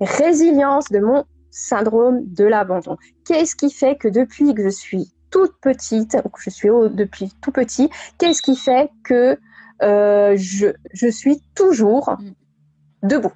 Résilience 0.00 0.88
de 0.88 1.00
mon 1.00 1.24
syndrome 1.50 2.20
de 2.24 2.44
l'abandon. 2.44 2.96
Qu'est-ce 3.26 3.54
qui 3.54 3.70
fait 3.70 3.96
que 3.96 4.08
depuis 4.08 4.54
que 4.54 4.62
je 4.62 4.70
suis 4.70 5.12
toute 5.30 5.56
petite, 5.60 6.16
je 6.38 6.50
suis 6.50 6.68
depuis 6.68 7.32
tout 7.40 7.52
petit, 7.52 7.90
qu'est-ce 8.18 8.42
qui 8.42 8.56
fait 8.56 8.90
que 9.04 9.38
euh, 9.82 10.34
je, 10.36 10.68
je, 10.92 11.08
suis 11.08 11.42
toujours 11.54 12.10
mm. 12.10 13.08
debout? 13.08 13.32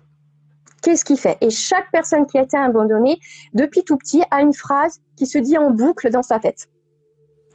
Qu'est-ce 0.83 1.05
qui 1.05 1.17
fait? 1.17 1.39
Et 1.41 1.51
chaque 1.51 1.91
personne 1.93 2.27
qui 2.27 2.37
a 2.37 2.43
été 2.43 2.57
abandonnée 2.57 3.19
depuis 3.55 3.85
tout 3.85 3.97
petit 3.97 4.23
a 4.31 4.43
une 4.43 4.53
phrase 4.53 5.01
qui 5.17 5.27
se 5.27 5.39
dit 5.39 5.57
en 5.57 5.71
boucle 5.71 6.11
dans 6.11 6.23
sa 6.23 6.39
tête, 6.39 6.69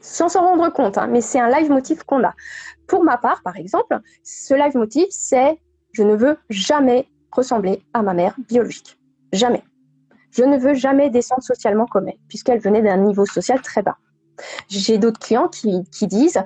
sans 0.01 0.29
s'en 0.29 0.41
rendre 0.41 0.69
compte, 0.69 0.97
hein, 0.97 1.07
mais 1.07 1.21
c'est 1.21 1.39
un 1.39 1.49
live 1.49 1.69
motif 1.69 2.03
qu'on 2.03 2.23
a. 2.23 2.33
Pour 2.87 3.03
ma 3.03 3.17
part, 3.17 3.43
par 3.43 3.57
exemple, 3.57 3.99
ce 4.23 4.53
live 4.55 4.75
motif, 4.75 5.05
c'est 5.11 5.59
je 5.91 6.03
ne 6.03 6.15
veux 6.15 6.37
jamais 6.49 7.07
ressembler 7.31 7.83
à 7.93 8.01
ma 8.01 8.13
mère 8.13 8.35
biologique. 8.47 8.97
Jamais. 9.33 9.63
Je 10.31 10.43
ne 10.43 10.57
veux 10.57 10.73
jamais 10.73 11.09
descendre 11.09 11.43
socialement 11.43 11.85
comme 11.85 12.07
elle, 12.07 12.17
puisqu'elle 12.27 12.59
venait 12.59 12.81
d'un 12.81 12.97
niveau 12.97 13.25
social 13.25 13.61
très 13.61 13.81
bas. 13.81 13.97
J'ai 14.67 14.97
d'autres 14.97 15.19
clients 15.19 15.47
qui, 15.47 16.07
disent 16.07 16.43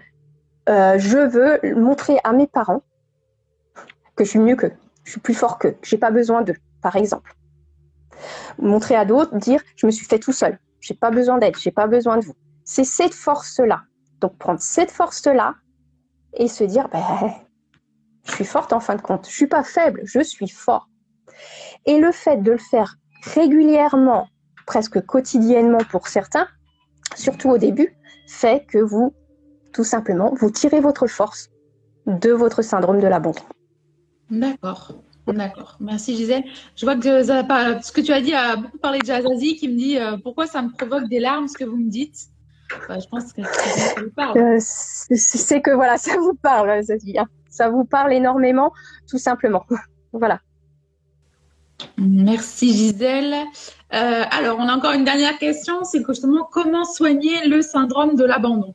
euh, 0.70 0.98
je 0.98 1.18
veux 1.18 1.76
montrer 1.76 2.18
à 2.24 2.34
mes 2.34 2.48
parents 2.48 2.82
que 4.16 4.24
je 4.24 4.30
suis 4.30 4.40
mieux 4.40 4.56
qu'eux, 4.56 4.74
je 5.04 5.12
suis 5.12 5.20
plus 5.20 5.34
fort 5.34 5.58
qu'eux, 5.58 5.76
j'ai 5.82 5.98
pas 5.98 6.12
besoin 6.12 6.42
d'eux, 6.42 6.56
par 6.82 6.96
exemple. 6.96 7.36
Montrer 8.58 8.96
à 8.96 9.06
d'autres, 9.06 9.36
dire 9.38 9.62
je 9.76 9.86
me 9.86 9.92
suis 9.92 10.06
fait 10.06 10.20
tout 10.20 10.32
seul, 10.32 10.60
j'ai 10.80 10.94
pas 10.94 11.12
besoin 11.12 11.38
d'aide, 11.38 11.58
j'ai 11.58 11.72
pas 11.72 11.88
besoin 11.88 12.18
de 12.18 12.26
vous. 12.26 12.36
C'est 12.64 12.84
cette 12.84 13.14
force-là. 13.14 13.82
Donc 14.22 14.38
prendre 14.38 14.62
cette 14.62 14.92
force-là 14.92 15.56
et 16.36 16.48
se 16.48 16.64
dire 16.64 16.88
ben, 16.90 17.02
Je 18.26 18.32
suis 18.32 18.46
forte 18.46 18.74
en 18.74 18.80
fin 18.80 18.96
de 18.96 19.02
compte. 19.02 19.28
Je 19.28 19.36
suis 19.36 19.48
pas 19.48 19.64
faible, 19.64 20.02
je 20.06 20.22
suis 20.22 20.48
fort. 20.48 20.88
Et 21.86 22.00
le 22.00 22.12
fait 22.12 22.38
de 22.38 22.52
le 22.52 22.58
faire 22.58 22.96
régulièrement, 23.24 24.28
presque 24.66 25.06
quotidiennement 25.06 25.84
pour 25.90 26.08
certains, 26.08 26.48
surtout 27.16 27.50
au 27.50 27.58
début, 27.58 27.96
fait 28.28 28.66
que 28.68 28.78
vous, 28.78 29.14
tout 29.74 29.84
simplement, 29.84 30.34
vous 30.36 30.52
tirez 30.52 30.80
votre 30.80 31.08
force 31.08 31.50
de 32.06 32.32
votre 32.32 32.62
syndrome 32.62 33.00
de 33.00 33.08
l'abandon. 33.08 33.42
D'accord. 34.30 34.94
D'accord. 35.28 35.78
Merci 35.80 36.18
Gisèle. 36.18 36.44
Je 36.76 36.86
vois 36.86 36.96
que 36.96 37.24
ce 37.24 37.92
que 37.92 38.02
tu 38.02 38.12
as 38.12 38.20
dit 38.20 38.34
a 38.34 38.58
beaucoup 38.58 38.78
parlé 38.78 39.00
de 39.00 39.06
Jazazi 39.06 39.56
qui 39.56 39.70
me 39.70 39.78
dit 39.78 39.98
euh, 39.98 40.18
pourquoi 40.18 40.48
ça 40.48 40.62
me 40.62 40.70
provoque 40.70 41.08
des 41.08 41.20
larmes 41.20 41.48
ce 41.48 41.58
que 41.58 41.64
vous 41.64 41.78
me 41.78 41.90
dites? 41.90 42.28
je 42.90 43.08
pense 43.08 43.32
que 43.34 43.44
ça 43.44 44.02
vous 44.02 44.10
parle. 44.16 44.38
Euh, 44.38 44.58
c'est 44.60 45.62
que 45.62 45.72
voilà, 45.72 45.98
ça 45.98 46.18
vous 46.18 46.34
parle, 46.34 46.82
Zazie. 46.84 47.18
Hein. 47.18 47.28
Ça 47.50 47.70
vous 47.70 47.86
parle 47.86 48.14
énormément, 48.14 48.74
tout 49.08 49.18
simplement. 49.18 49.66
voilà. 50.14 50.42
Merci 51.98 52.74
Gisèle. 52.74 53.36
Euh, 53.94 54.24
alors, 54.32 54.58
on 54.60 54.68
a 54.68 54.76
encore 54.76 54.94
une 54.94 55.04
dernière 55.04 55.38
question, 55.38 55.84
c'est 55.84 56.04
justement 56.04 56.48
comment 56.52 56.84
soigner 56.84 57.48
le 57.48 57.62
syndrome 57.62 58.16
de 58.16 58.24
l'abandon? 58.24 58.74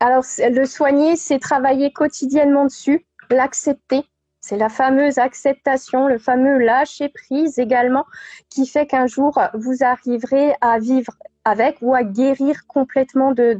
Alors, 0.00 0.24
le 0.38 0.64
soigner, 0.64 1.14
c'est 1.16 1.38
travailler 1.38 1.92
quotidiennement 1.92 2.64
dessus, 2.64 3.06
l'accepter. 3.30 4.04
C'est 4.40 4.56
la 4.56 4.68
fameuse 4.68 5.18
acceptation, 5.18 6.08
le 6.08 6.18
fameux 6.18 6.58
lâcher 6.58 7.10
prise 7.10 7.58
également, 7.58 8.06
qui 8.50 8.66
fait 8.66 8.86
qu'un 8.86 9.06
jour, 9.06 9.40
vous 9.54 9.84
arriverez 9.84 10.54
à 10.60 10.78
vivre 10.78 11.12
avec 11.44 11.78
ou 11.80 11.94
à 11.94 12.02
guérir 12.02 12.66
complètement 12.66 13.32
de, 13.32 13.58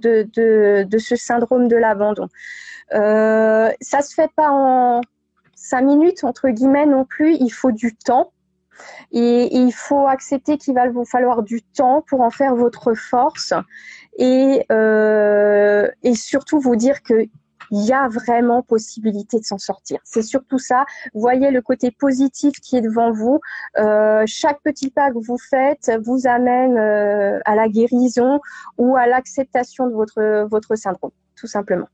ce 0.99 1.17
syndrome 1.17 1.69
de 1.69 1.77
l'abandon. 1.77 2.29
Euh, 2.95 3.71
ça 3.81 4.03
se 4.03 4.15
fait 4.15 4.31
pas 4.35 4.51
en 4.51 5.03
cinq 5.69 5.83
minutes, 5.83 6.25
entre 6.25 6.49
guillemets, 6.49 6.87
non 6.87 7.05
plus. 7.05 7.35
Il 7.35 7.51
faut 7.51 7.73
du 7.73 7.95
temps. 7.95 8.33
Et, 9.11 9.57
il 9.57 9.73
faut 9.73 10.07
accepter 10.07 10.57
qu'il 10.57 10.75
va 10.75 10.89
vous 10.89 11.05
falloir 11.05 11.43
du 11.43 11.63
temps 11.63 12.03
pour 12.07 12.21
en 12.21 12.31
faire 12.31 12.55
votre 12.55 12.95
force 12.95 13.53
et, 14.17 14.65
euh, 14.71 15.89
et 16.05 16.15
surtout 16.15 16.61
vous 16.61 16.77
dire 16.77 17.03
que 17.03 17.27
il 17.71 17.85
y 17.85 17.93
a 17.93 18.09
vraiment 18.09 18.63
possibilité 18.63 19.39
de 19.39 19.45
s'en 19.45 19.59
sortir. 19.59 19.99
C'est 20.05 20.23
surtout 20.23 20.59
ça. 20.59 20.87
Voyez 21.13 21.51
le 21.51 21.61
côté 21.61 21.91
positif 21.91 22.53
qui 22.61 22.77
est 22.77 22.81
devant 22.81 23.13
vous. 23.13 23.41
Euh, 23.79 24.23
chaque 24.27 24.63
petit 24.63 24.91
pas 24.91 25.11
que 25.11 25.19
vous 25.19 25.37
faites 25.37 25.93
vous 26.03 26.27
amène 26.27 26.79
euh, 26.79 27.41
à 27.45 27.55
la 27.57 27.69
guérison 27.69 28.41
ou 28.79 28.97
à 28.97 29.07
l'acceptation 29.07 29.87
de 29.87 29.93
votre, 29.93 30.47
votre 30.49 30.77
syndrome, 30.77 31.11
tout 31.37 31.47
simplement. 31.47 31.89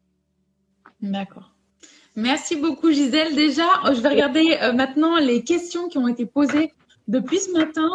D'accord. 1.00 1.53
Merci 2.16 2.54
beaucoup 2.56 2.92
Gisèle. 2.92 3.34
Déjà, 3.34 3.64
je 3.86 4.00
vais 4.00 4.08
regarder 4.08 4.56
euh, 4.62 4.72
maintenant 4.72 5.16
les 5.16 5.42
questions 5.42 5.88
qui 5.88 5.98
ont 5.98 6.06
été 6.06 6.26
posées 6.26 6.72
depuis 7.08 7.38
ce 7.38 7.50
matin. 7.50 7.90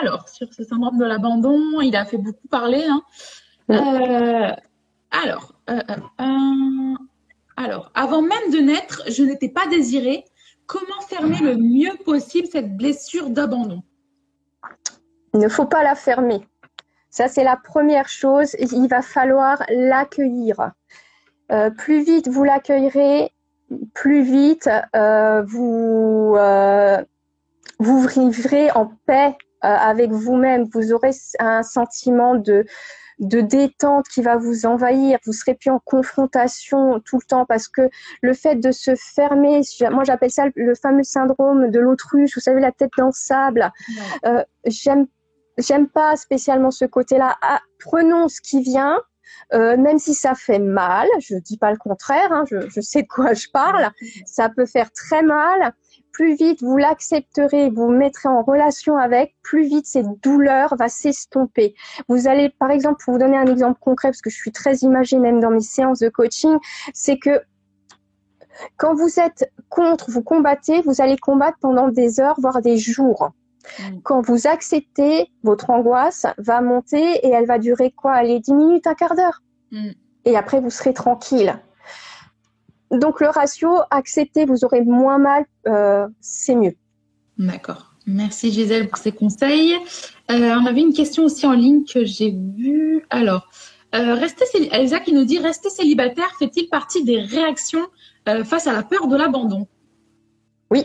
Alors, 0.00 0.28
sur 0.28 0.52
ce 0.54 0.62
syndrome 0.62 0.96
de 0.96 1.04
l'abandon, 1.04 1.80
il 1.80 1.96
a 1.96 2.04
fait 2.04 2.18
beaucoup 2.18 2.46
parler. 2.48 2.84
Hein. 2.84 3.02
Euh, 3.70 4.54
alors, 5.10 5.54
euh, 5.70 6.94
alors, 7.56 7.90
avant 7.94 8.22
même 8.22 8.52
de 8.52 8.58
naître, 8.58 9.02
je 9.08 9.24
n'étais 9.24 9.48
pas 9.48 9.66
désirée. 9.66 10.24
Comment 10.66 11.00
fermer 11.08 11.38
le 11.40 11.56
mieux 11.56 11.96
possible 12.04 12.46
cette 12.46 12.76
blessure 12.76 13.28
d'abandon? 13.28 13.82
Il 15.34 15.40
ne 15.40 15.48
faut 15.48 15.66
pas 15.66 15.82
la 15.82 15.96
fermer. 15.96 16.46
Ça, 17.10 17.26
c'est 17.26 17.44
la 17.44 17.56
première 17.56 18.08
chose. 18.08 18.54
Il 18.60 18.86
va 18.86 19.02
falloir 19.02 19.64
l'accueillir. 19.68 20.70
plus 21.76 22.04
vite 22.04 22.28
vous 22.28 22.44
l'accueillerez, 22.44 23.33
plus 23.94 24.22
vite, 24.22 24.68
euh, 24.94 25.42
vous, 25.42 26.34
euh, 26.36 27.02
vous 27.78 28.06
vivrez 28.06 28.70
en 28.72 28.90
paix 29.06 29.36
euh, 29.64 29.68
avec 29.68 30.10
vous-même. 30.10 30.68
Vous 30.72 30.92
aurez 30.92 31.12
un 31.38 31.62
sentiment 31.62 32.34
de, 32.34 32.64
de 33.18 33.40
détente 33.40 34.06
qui 34.08 34.22
va 34.22 34.36
vous 34.36 34.66
envahir. 34.66 35.18
Vous 35.26 35.32
serez 35.32 35.54
plus 35.54 35.70
en 35.70 35.78
confrontation 35.78 37.00
tout 37.00 37.18
le 37.18 37.26
temps 37.26 37.46
parce 37.46 37.68
que 37.68 37.88
le 38.22 38.34
fait 38.34 38.56
de 38.56 38.72
se 38.72 38.94
fermer, 38.94 39.62
moi 39.90 40.04
j'appelle 40.04 40.30
ça 40.30 40.44
le 40.54 40.74
fameux 40.74 41.04
syndrome 41.04 41.70
de 41.70 41.80
l'autruche. 41.80 42.34
Vous 42.34 42.40
savez 42.40 42.60
la 42.60 42.72
tête 42.72 42.90
dans 42.98 43.06
le 43.06 43.12
sable. 43.12 43.70
j'aime 44.66 45.06
j'aime 45.58 45.88
pas 45.88 46.16
spécialement 46.16 46.70
ce 46.70 46.84
côté-là. 46.84 47.36
Ah, 47.42 47.60
prenons 47.78 48.28
ce 48.28 48.40
qui 48.40 48.60
vient. 48.60 49.00
Euh, 49.54 49.76
même 49.76 49.98
si 49.98 50.14
ça 50.14 50.34
fait 50.34 50.58
mal, 50.58 51.06
je 51.20 51.36
dis 51.36 51.56
pas 51.56 51.70
le 51.70 51.76
contraire, 51.76 52.32
hein, 52.32 52.44
je, 52.50 52.80
sais 52.80 53.02
de 53.02 53.08
quoi 53.08 53.34
je 53.34 53.46
parle, 53.52 53.90
ça 54.26 54.48
peut 54.48 54.66
faire 54.66 54.90
très 54.92 55.22
mal. 55.22 55.72
Plus 56.12 56.34
vite 56.34 56.62
vous 56.62 56.76
l'accepterez, 56.76 57.70
vous, 57.70 57.86
vous 57.86 57.90
mettrez 57.90 58.28
en 58.28 58.42
relation 58.42 58.96
avec, 58.96 59.34
plus 59.42 59.64
vite 59.66 59.86
cette 59.86 60.06
douleur 60.22 60.74
va 60.76 60.88
s'estomper. 60.88 61.74
Vous 62.08 62.26
allez, 62.26 62.50
par 62.50 62.70
exemple, 62.70 63.02
pour 63.04 63.14
vous 63.14 63.20
donner 63.20 63.36
un 63.36 63.46
exemple 63.46 63.78
concret, 63.80 64.08
parce 64.08 64.22
que 64.22 64.30
je 64.30 64.36
suis 64.36 64.52
très 64.52 64.76
imagée 64.78 65.18
même 65.18 65.40
dans 65.40 65.50
mes 65.50 65.60
séances 65.60 66.00
de 66.00 66.08
coaching, 66.08 66.56
c'est 66.92 67.18
que 67.18 67.40
quand 68.76 68.94
vous 68.94 69.20
êtes 69.20 69.52
contre, 69.68 70.10
vous 70.10 70.22
combattez, 70.22 70.82
vous 70.82 71.00
allez 71.00 71.16
combattre 71.16 71.58
pendant 71.60 71.88
des 71.88 72.20
heures, 72.20 72.36
voire 72.38 72.60
des 72.60 72.76
jours. 72.76 73.30
Mm. 73.78 74.00
Quand 74.02 74.20
vous 74.20 74.46
acceptez, 74.46 75.30
votre 75.42 75.70
angoisse 75.70 76.26
va 76.38 76.60
monter 76.60 77.02
et 77.26 77.28
elle 77.28 77.46
va 77.46 77.58
durer 77.58 77.90
quoi? 77.90 78.12
Allez, 78.12 78.40
10 78.40 78.54
minutes, 78.54 78.86
un 78.86 78.94
quart 78.94 79.14
d'heure. 79.14 79.42
Mm. 79.70 79.90
Et 80.24 80.36
après, 80.36 80.60
vous 80.60 80.70
serez 80.70 80.94
tranquille. 80.94 81.58
Donc, 82.90 83.20
le 83.20 83.28
ratio, 83.28 83.70
accepter, 83.90 84.44
vous 84.44 84.64
aurez 84.64 84.82
moins 84.82 85.18
mal, 85.18 85.44
euh, 85.66 86.06
c'est 86.20 86.54
mieux. 86.54 86.74
D'accord. 87.38 87.94
Merci 88.06 88.52
Gisèle 88.52 88.88
pour 88.88 88.98
ces 88.98 89.12
conseils. 89.12 89.74
Euh, 90.30 90.54
on 90.60 90.66
avait 90.66 90.82
une 90.82 90.92
question 90.92 91.24
aussi 91.24 91.46
en 91.46 91.52
ligne 91.52 91.84
que 91.84 92.04
j'ai 92.04 92.30
vue. 92.30 93.04
Alors, 93.10 93.48
euh, 93.94 94.14
rester 94.14 94.44
Elsa 94.72 95.00
qui 95.00 95.12
nous 95.12 95.24
dit 95.24 95.38
rester 95.38 95.70
célibataire 95.70 96.30
fait-il 96.38 96.68
partie 96.68 97.04
des 97.04 97.20
réactions 97.20 97.86
face 98.44 98.66
à 98.66 98.72
la 98.72 98.82
peur 98.82 99.06
de 99.06 99.16
l'abandon? 99.16 99.66
Oui, 100.70 100.84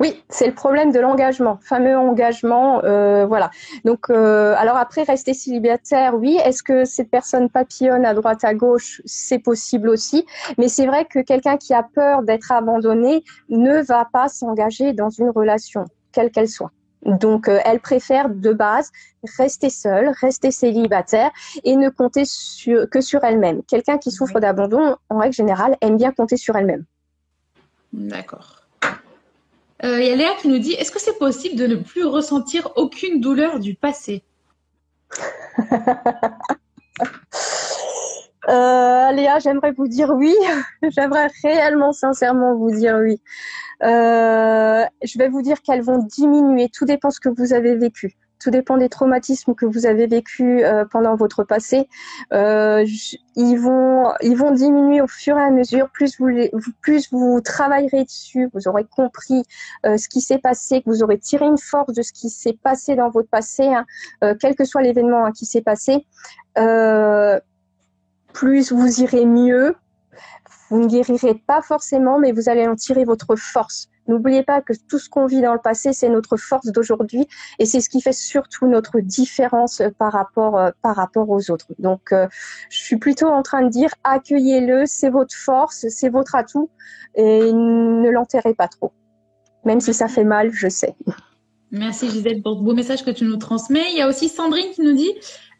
oui, 0.00 0.22
c'est 0.28 0.46
le 0.46 0.54
problème 0.54 0.92
de 0.92 1.00
l'engagement, 1.00 1.58
fameux 1.62 1.96
engagement, 1.96 2.82
euh, 2.84 3.26
voilà. 3.26 3.50
Donc, 3.84 4.10
euh, 4.10 4.54
alors 4.56 4.76
après, 4.76 5.02
rester 5.02 5.34
célibataire, 5.34 6.14
oui. 6.14 6.38
Est-ce 6.44 6.62
que 6.62 6.84
cette 6.84 7.10
personne 7.10 7.48
papillonne 7.50 8.04
à 8.04 8.14
droite, 8.14 8.44
à 8.44 8.54
gauche? 8.54 9.00
C'est 9.04 9.38
possible 9.38 9.88
aussi. 9.88 10.26
Mais 10.58 10.68
c'est 10.68 10.86
vrai 10.86 11.04
que 11.04 11.20
quelqu'un 11.20 11.56
qui 11.56 11.74
a 11.74 11.82
peur 11.82 12.22
d'être 12.22 12.52
abandonné 12.52 13.24
ne 13.48 13.82
va 13.82 14.06
pas 14.10 14.28
s'engager 14.28 14.92
dans 14.92 15.10
une 15.10 15.30
relation, 15.30 15.84
quelle 16.12 16.30
qu'elle 16.30 16.48
soit. 16.48 16.72
Donc, 17.02 17.48
euh, 17.48 17.58
elle 17.64 17.80
préfère 17.80 18.28
de 18.28 18.52
base 18.52 18.90
rester 19.38 19.70
seule, 19.70 20.12
rester 20.20 20.50
célibataire 20.50 21.30
et 21.64 21.76
ne 21.76 21.88
compter 21.88 22.24
que 22.90 23.00
sur 23.00 23.24
elle-même. 23.24 23.62
Quelqu'un 23.62 23.96
qui 23.96 24.10
souffre 24.10 24.38
d'abandon, 24.38 24.96
en 25.08 25.18
règle 25.18 25.34
générale, 25.34 25.76
aime 25.80 25.96
bien 25.96 26.12
compter 26.12 26.36
sur 26.36 26.56
elle-même. 26.56 26.84
D'accord. 27.92 28.59
Il 29.82 30.04
y 30.04 30.10
a 30.10 30.16
Léa 30.16 30.34
qui 30.40 30.48
nous 30.48 30.58
dit 30.58 30.72
Est-ce 30.72 30.90
que 30.90 31.00
c'est 31.00 31.18
possible 31.18 31.56
de 31.56 31.66
ne 31.66 31.76
plus 31.76 32.04
ressentir 32.04 32.70
aucune 32.76 33.20
douleur 33.20 33.58
du 33.60 33.74
passé? 33.74 34.22
Euh, 38.48 39.12
Léa, 39.12 39.38
j'aimerais 39.38 39.72
vous 39.72 39.86
dire 39.86 40.10
oui. 40.10 40.34
j'aimerais 40.82 41.28
réellement, 41.42 41.92
sincèrement 41.92 42.56
vous 42.56 42.70
dire 42.70 42.96
oui. 42.96 43.20
Euh, 43.82 44.84
je 45.02 45.18
vais 45.18 45.28
vous 45.28 45.42
dire 45.42 45.62
qu'elles 45.62 45.82
vont 45.82 45.98
diminuer. 45.98 46.68
Tout 46.68 46.84
dépend 46.84 47.10
ce 47.10 47.20
que 47.20 47.28
vous 47.28 47.52
avez 47.52 47.76
vécu. 47.76 48.16
Tout 48.40 48.50
dépend 48.50 48.78
des 48.78 48.88
traumatismes 48.88 49.54
que 49.54 49.66
vous 49.66 49.86
avez 49.86 50.06
vécu 50.06 50.64
euh, 50.64 50.84
pendant 50.90 51.14
votre 51.14 51.44
passé. 51.44 51.88
Euh, 52.32 52.84
ils 53.36 53.56
vont, 53.56 54.12
ils 54.22 54.36
vont 54.36 54.50
diminuer 54.50 55.02
au 55.02 55.06
fur 55.06 55.36
et 55.38 55.42
à 55.42 55.50
mesure. 55.50 55.90
Plus 55.90 56.18
vous, 56.18 56.30
plus 56.80 57.10
vous 57.12 57.40
travaillerez 57.42 58.04
dessus, 58.04 58.48
vous 58.54 58.66
aurez 58.66 58.84
compris 58.84 59.44
euh, 59.84 59.98
ce 59.98 60.08
qui 60.08 60.22
s'est 60.22 60.38
passé, 60.38 60.80
que 60.80 60.88
vous 60.88 61.02
aurez 61.02 61.18
tiré 61.18 61.44
une 61.44 61.58
force 61.58 61.92
de 61.92 62.02
ce 62.02 62.12
qui 62.12 62.30
s'est 62.30 62.58
passé 62.62 62.96
dans 62.96 63.10
votre 63.10 63.28
passé, 63.28 63.66
hein, 63.66 63.84
quel 64.40 64.54
que 64.54 64.64
soit 64.64 64.82
l'événement 64.82 65.26
hein, 65.26 65.32
qui 65.32 65.44
s'est 65.44 65.62
passé. 65.62 66.06
plus 68.32 68.72
vous 68.72 69.00
irez 69.02 69.26
mieux. 69.26 69.76
Vous 70.70 70.80
ne 70.80 70.86
guérirez 70.86 71.34
pas 71.34 71.62
forcément, 71.62 72.18
mais 72.18 72.32
vous 72.32 72.48
allez 72.48 72.66
en 72.66 72.76
tirer 72.76 73.04
votre 73.04 73.36
force. 73.36 73.89
N'oubliez 74.10 74.42
pas 74.42 74.60
que 74.60 74.72
tout 74.88 74.98
ce 74.98 75.08
qu'on 75.08 75.26
vit 75.26 75.40
dans 75.40 75.52
le 75.52 75.60
passé, 75.60 75.92
c'est 75.92 76.08
notre 76.08 76.36
force 76.36 76.66
d'aujourd'hui 76.66 77.28
et 77.60 77.64
c'est 77.64 77.80
ce 77.80 77.88
qui 77.88 78.00
fait 78.00 78.12
surtout 78.12 78.66
notre 78.66 78.98
différence 78.98 79.80
par 79.98 80.12
rapport, 80.12 80.58
euh, 80.58 80.70
par 80.82 80.96
rapport 80.96 81.30
aux 81.30 81.48
autres. 81.52 81.68
Donc, 81.78 82.10
euh, 82.10 82.26
je 82.70 82.78
suis 82.78 82.96
plutôt 82.96 83.28
en 83.28 83.42
train 83.42 83.62
de 83.62 83.68
dire 83.68 83.90
accueillez-le, 84.02 84.84
c'est 84.86 85.10
votre 85.10 85.32
force, 85.32 85.86
c'est 85.88 86.08
votre 86.08 86.34
atout 86.34 86.70
et 87.14 87.52
ne 87.52 88.10
l'enterrez 88.10 88.54
pas 88.54 88.66
trop. 88.66 88.90
Même 89.64 89.80
si 89.80 89.94
ça 89.94 90.08
fait 90.08 90.24
mal, 90.24 90.50
je 90.52 90.68
sais. 90.68 90.96
Merci 91.70 92.10
Gisèle 92.10 92.42
pour 92.42 92.58
ce 92.58 92.64
beau 92.64 92.74
message 92.74 93.04
que 93.04 93.12
tu 93.12 93.24
nous 93.24 93.36
transmets. 93.36 93.92
Il 93.92 93.98
y 93.98 94.02
a 94.02 94.08
aussi 94.08 94.28
Sandrine 94.28 94.72
qui 94.74 94.82
nous 94.82 94.94
dit 94.94 95.12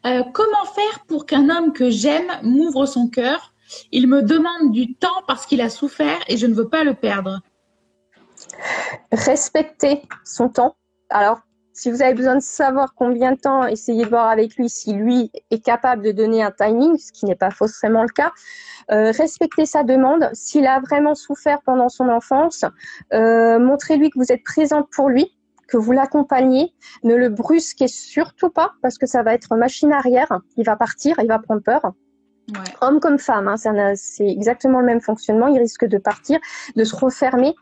euh, 0.05 0.23
comment 0.33 0.65
faire 0.75 1.05
pour 1.07 1.25
qu'un 1.25 1.49
homme 1.49 1.71
que 1.71 1.89
j'aime 1.89 2.29
m'ouvre 2.43 2.85
son 2.85 3.07
cœur? 3.07 3.53
Il 3.93 4.09
me 4.09 4.21
demande 4.21 4.73
du 4.73 4.93
temps 4.95 5.21
parce 5.25 5.45
qu'il 5.45 5.61
a 5.61 5.69
souffert 5.69 6.19
et 6.27 6.35
je 6.35 6.47
ne 6.47 6.53
veux 6.53 6.67
pas 6.67 6.83
le 6.83 6.95
perdre. 6.95 7.39
Respecter 9.11 10.03
son 10.23 10.49
temps. 10.49 10.75
Alors, 11.09 11.41
si 11.73 11.89
vous 11.89 12.01
avez 12.01 12.13
besoin 12.13 12.35
de 12.35 12.41
savoir 12.41 12.93
combien 12.95 13.31
de 13.31 13.39
temps, 13.39 13.65
essayez 13.65 14.03
de 14.03 14.09
voir 14.09 14.27
avec 14.27 14.55
lui 14.55 14.69
si 14.69 14.93
lui 14.93 15.31
est 15.51 15.63
capable 15.63 16.03
de 16.03 16.11
donner 16.11 16.43
un 16.43 16.51
timing, 16.51 16.97
ce 16.97 17.11
qui 17.11 17.25
n'est 17.25 17.35
pas 17.35 17.51
forcément 17.51 18.03
le 18.03 18.09
cas. 18.09 18.31
Euh, 18.91 19.11
respecter 19.11 19.65
sa 19.65 19.83
demande. 19.83 20.29
S'il 20.33 20.67
a 20.67 20.79
vraiment 20.79 21.15
souffert 21.15 21.61
pendant 21.65 21.87
son 21.87 22.09
enfance, 22.09 22.65
euh, 23.13 23.57
montrez-lui 23.57 24.09
que 24.09 24.19
vous 24.19 24.31
êtes 24.31 24.43
présente 24.43 24.89
pour 24.91 25.09
lui, 25.09 25.31
que 25.67 25.77
vous 25.77 25.93
l'accompagnez. 25.93 26.73
Ne 27.03 27.15
le 27.15 27.29
brusquez 27.29 27.87
surtout 27.87 28.49
pas 28.49 28.73
parce 28.81 28.97
que 28.97 29.05
ça 29.05 29.23
va 29.23 29.33
être 29.33 29.55
machine 29.55 29.93
arrière. 29.93 30.39
Il 30.57 30.65
va 30.65 30.75
partir, 30.75 31.15
il 31.19 31.27
va 31.27 31.39
prendre 31.39 31.61
peur. 31.61 31.93
Homme 32.81 32.99
comme 32.99 33.17
femme, 33.17 33.47
hein, 33.47 33.55
c'est 33.95 34.27
exactement 34.27 34.81
le 34.81 34.85
même 34.85 34.99
fonctionnement. 34.99 35.47
Il 35.47 35.57
risque 35.57 35.85
de 35.85 35.97
partir, 35.97 36.39
de 36.75 36.83
se 36.83 36.95
refermer. 36.95 37.55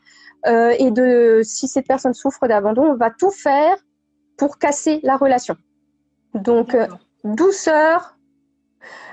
Euh, 0.46 0.74
et 0.78 0.92
de 0.92 1.42
si 1.44 1.68
cette 1.68 1.88
personne 1.88 2.14
souffre 2.14 2.48
d'abandon, 2.48 2.84
on 2.84 2.96
va 2.96 3.12
tout 3.12 3.32
faire 3.32 3.76
pour 4.38 4.58
casser 4.58 5.00
la 5.04 5.18
relation. 5.18 5.58
Donc 6.34 6.76
douceur, 7.24 8.20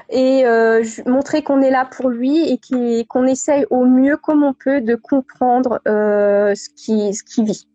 et 0.08 0.44
euh, 0.44 0.84
montrer 1.06 1.42
qu'on 1.42 1.60
est 1.62 1.70
là 1.70 1.84
pour 1.84 2.08
lui 2.08 2.48
et 2.48 3.04
qu'on 3.06 3.24
essaye 3.24 3.66
au 3.70 3.84
mieux 3.84 4.16
comme 4.16 4.42
on 4.42 4.52
peut 4.52 4.80
de 4.80 4.94
comprendre 4.94 5.80
euh, 5.88 6.54
ce 6.54 6.68
qui 6.68 7.12
ce 7.14 7.22
qui 7.22 7.44
vit. 7.44 7.66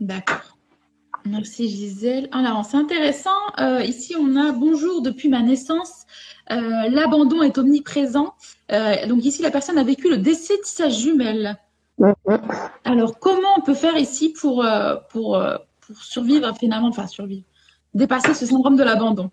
D'accord. 0.00 0.58
Merci 1.24 1.68
Gisèle. 1.68 2.28
Alors 2.32 2.64
c'est 2.64 2.76
intéressant. 2.76 3.30
Euh, 3.60 3.82
ici 3.82 4.16
on 4.18 4.36
a 4.36 4.52
bonjour 4.52 5.02
depuis 5.02 5.28
ma 5.28 5.42
naissance. 5.42 6.04
L'abandon 6.50 7.40
est 7.42 7.56
omniprésent. 7.56 8.34
donc 9.08 9.24
ici 9.24 9.40
la 9.40 9.50
personne 9.50 9.78
a 9.78 9.84
vécu 9.84 10.10
le 10.10 10.18
décès 10.18 10.56
de 10.58 10.64
sa 10.64 10.90
jumelle. 10.90 11.56
Alors 12.84 13.18
comment 13.18 13.48
on 13.56 13.60
peut 13.60 13.74
faire 13.74 13.96
ici 13.96 14.32
pour 14.32 14.64
pour 15.10 15.40
pour 15.80 15.96
survivre 15.96 16.54
finalement, 16.56 16.88
enfin 16.88 17.06
survivre, 17.06 17.44
dépasser 17.94 18.34
ce 18.34 18.46
syndrome 18.46 18.76
de 18.76 18.82
l'abandon? 18.82 19.30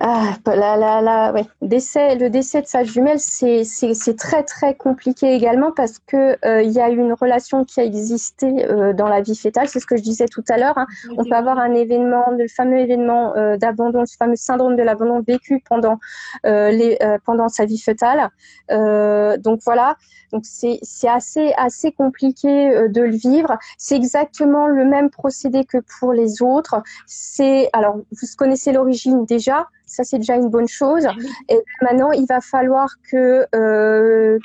Ah, 0.00 0.36
la, 0.46 0.76
la, 0.76 1.00
la, 1.00 1.32
ouais. 1.32 1.44
décès, 1.60 2.14
le 2.14 2.30
décès 2.30 2.62
de 2.62 2.68
sa 2.68 2.84
jumelle, 2.84 3.18
c'est 3.18 4.16
très 4.16 4.44
très 4.44 4.76
compliqué 4.76 5.34
également 5.34 5.72
parce 5.72 5.98
que 5.98 6.38
euh, 6.46 6.62
il 6.62 6.70
y 6.70 6.80
a 6.80 6.88
une 6.88 7.12
relation 7.12 7.64
qui 7.64 7.80
a 7.80 7.84
existé 7.84 8.64
euh, 8.66 8.92
dans 8.92 9.08
la 9.08 9.22
vie 9.22 9.34
fétale. 9.34 9.68
C'est 9.68 9.80
ce 9.80 9.86
que 9.86 9.96
je 9.96 10.02
disais 10.02 10.26
tout 10.26 10.44
à 10.50 10.56
l'heure. 10.56 10.78
Hein. 10.78 10.86
On 11.16 11.24
peut 11.24 11.34
avoir 11.34 11.58
un 11.58 11.74
événement, 11.74 12.30
le 12.30 12.46
fameux 12.46 12.78
événement 12.78 13.34
euh, 13.36 13.56
d'abandon, 13.56 14.00
le 14.00 14.06
fameux 14.06 14.36
syndrome 14.36 14.76
de 14.76 14.82
l'abandon 14.84 15.20
vécu 15.20 15.62
pendant 15.68 15.98
les 16.44 16.98
pendant 17.24 17.48
sa 17.48 17.64
vie 17.64 17.78
fétale. 17.78 18.30
donc 18.68 19.60
voilà. 19.64 19.96
Donc 20.32 20.44
c'est 20.44 21.08
assez 21.08 21.52
assez 21.56 21.90
compliqué 21.90 22.88
de 22.88 23.02
le 23.02 23.16
vivre. 23.16 23.58
C'est 23.78 23.96
exactement 23.96 24.66
le 24.68 24.84
même 24.84 25.10
procédé 25.10 25.64
que 25.64 25.78
pour 25.98 26.12
les 26.12 26.42
autres. 26.42 26.82
C'est 27.06 27.68
alors 27.72 27.96
vous 27.96 28.26
connaissez 28.36 28.72
l'origine 28.72 29.24
déjà. 29.24 29.66
Ça, 29.88 30.04
c'est 30.04 30.18
déjà 30.18 30.36
une 30.36 30.48
bonne 30.48 30.68
chose. 30.68 31.06
Et 31.48 31.58
maintenant, 31.82 32.12
il 32.12 32.26
va 32.26 32.40
falloir 32.40 32.88
que, 33.10 33.46
euh, 33.54 34.38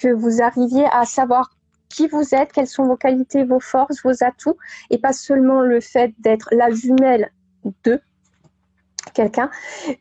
que 0.00 0.08
vous 0.08 0.42
arriviez 0.42 0.86
à 0.90 1.04
savoir 1.04 1.50
qui 1.88 2.08
vous 2.08 2.34
êtes, 2.34 2.52
quelles 2.52 2.66
sont 2.66 2.84
vos 2.84 2.96
qualités, 2.96 3.44
vos 3.44 3.60
forces, 3.60 4.02
vos 4.02 4.24
atouts, 4.24 4.56
et 4.90 4.98
pas 4.98 5.12
seulement 5.12 5.60
le 5.60 5.80
fait 5.80 6.12
d'être 6.18 6.48
la 6.52 6.70
jumelle 6.70 7.30
de 7.84 8.00
quelqu'un 9.14 9.50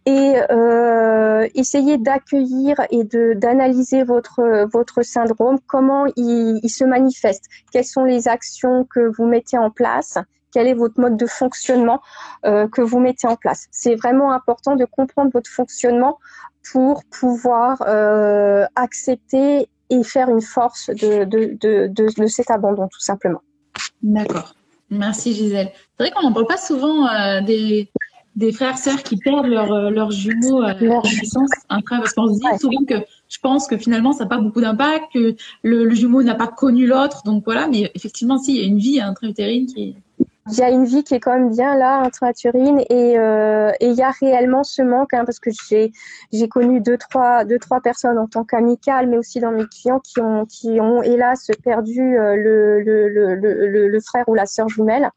et 0.06 0.34
euh, 0.52 1.48
essayer 1.56 1.98
d'accueillir 1.98 2.76
et 2.90 3.04
de 3.04 3.34
d'analyser 3.34 4.04
votre 4.04 4.68
votre 4.72 5.04
syndrome 5.04 5.60
comment 5.68 6.06
il, 6.18 6.70
se 6.70 6.84
manifeste 6.84 7.46
quelles 7.72 7.86
sont 7.86 8.04
les 8.04 8.28
actions 8.28 8.84
que 8.84 9.12
vous 9.16 9.26
mettez 9.26 9.58
en 9.58 9.70
place 9.70 10.18
quel 10.56 10.68
est 10.68 10.74
votre 10.74 11.02
mode 11.02 11.18
de 11.18 11.26
fonctionnement 11.26 12.00
euh, 12.46 12.70
que 12.70 12.82
vous 12.82 13.02
mettez 13.02 13.28
en 13.28 13.36
place. 13.36 13.68
C'est 13.72 13.96
vraiment 13.96 14.32
important 14.32 14.78
de 14.78 14.86
comprendre 14.86 15.30
votre 15.34 15.50
fonctionnement 15.50 16.18
pour 16.72 17.04
pouvoir 17.20 17.84
euh, 17.86 18.66
accepter 18.78 19.68
et 19.90 20.04
faire 20.06 20.30
une 20.30 20.42
force 20.42 20.90
de, 20.92 21.26
de, 21.26 21.58
de, 21.60 21.92
de, 21.92 22.28
cet 22.28 22.50
abandon, 22.52 22.88
tout 22.88 23.02
simplement. 23.02 23.42
D'accord. 24.02 24.56
Merci 24.90 25.34
Gisèle. 25.34 25.72
C'est 25.98 26.06
vrai 26.06 26.12
qu'on 26.12 26.24
n'en 26.24 26.32
parle 26.32 26.48
pas 26.48 26.58
souvent 26.58 27.06
euh, 27.06 27.42
des, 27.42 27.92
des 28.38 28.54
frères 28.54 28.78
sœurs 28.78 29.04
qui 29.04 29.18
perdent 29.18 29.48
leurs 29.48 29.92
leur 29.92 30.12
jumeaux 30.12 30.62
à 30.62 30.74
leur 30.76 31.04
après, 31.68 31.98
parce 31.98 32.14
qu'on 32.14 32.34
se 32.34 32.40
dit 32.40 32.60
souvent 32.62 32.86
que 32.86 32.96
je 33.28 33.40
pense 33.42 33.68
que 33.68 33.78
finalement 33.78 34.14
ça 34.14 34.24
n'a 34.24 34.30
pas 34.30 34.38
beaucoup 34.38 34.62
d'impact, 34.62 35.04
que 35.14 35.36
le, 35.64 35.84
le 35.84 35.96
jumeau 35.96 36.24
n'a 36.24 36.36
pas 36.36 36.48
connu 36.48 36.88
l'autre, 36.88 37.24
donc 37.26 37.44
voilà. 37.44 37.68
Mais 37.68 37.92
effectivement, 37.94 38.38
si 38.38 38.56
il 38.56 38.62
y 38.62 38.64
a 38.64 38.68
une 38.68 38.78
vie 38.78 39.02
intra-utérine 39.02 39.66
qui 39.66 39.90
est 39.90 39.96
il 40.52 40.60
y 40.60 40.62
a 40.62 40.70
une 40.70 40.86
vie 40.86 41.04
qui 41.04 41.16
est 41.16 41.20
quand 41.20 41.34
même 41.34 41.50
bien 41.50 41.76
là 41.76 42.02
intra-Turine 42.02 42.80
et 42.92 43.18
euh, 43.18 43.72
et 43.80 43.88
il 43.88 43.96
y 43.96 44.04
a 44.04 44.12
réellement 44.12 44.64
ce 44.64 44.84
manque 44.84 45.14
hein, 45.16 45.26
parce 45.26 45.40
que 45.40 45.50
j'ai 45.68 45.92
j'ai 46.32 46.48
connu 46.48 46.82
deux 46.82 46.98
trois 46.98 47.46
deux 47.46 47.58
trois 47.58 47.82
personnes 47.82 48.20
en 48.20 48.28
tant 48.28 48.44
qu'amicale 48.44 49.08
mais 49.08 49.18
aussi 49.18 49.40
dans 49.40 49.52
mes 49.52 49.66
clients 49.66 50.00
qui 50.00 50.22
ont 50.22 50.46
qui 50.46 50.80
ont 50.80 51.02
hélas 51.02 51.50
perdu 51.64 52.20
euh, 52.20 52.36
le, 52.36 52.80
le, 52.82 53.10
le, 53.10 53.36
le, 53.36 53.88
le 53.88 54.00
frère 54.02 54.26
ou 54.28 54.36
la 54.36 54.46
sœur 54.46 54.70
jumelle. 54.70 55.10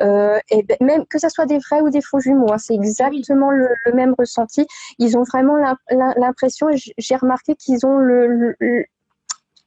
Euh, 0.00 0.38
et 0.50 0.62
ben, 0.62 0.76
même 0.80 1.06
que 1.06 1.18
ça 1.18 1.28
soit 1.28 1.46
des 1.46 1.58
vrais 1.58 1.80
ou 1.80 1.90
des 1.90 2.00
faux 2.00 2.20
jumeaux 2.20 2.52
hein, 2.52 2.58
c'est 2.58 2.74
exactement 2.74 3.50
le, 3.50 3.68
le, 3.84 3.92
même 3.92 4.14
ressenti. 4.16 4.64
Ils 5.00 5.18
ont 5.18 5.24
vraiment 5.24 5.56
l'impression 5.90 6.68
j'ai 6.72 7.16
remarqué 7.16 7.56
qu'ils 7.56 7.84
ont 7.84 7.98
le, 7.98 8.54
le 8.60 8.84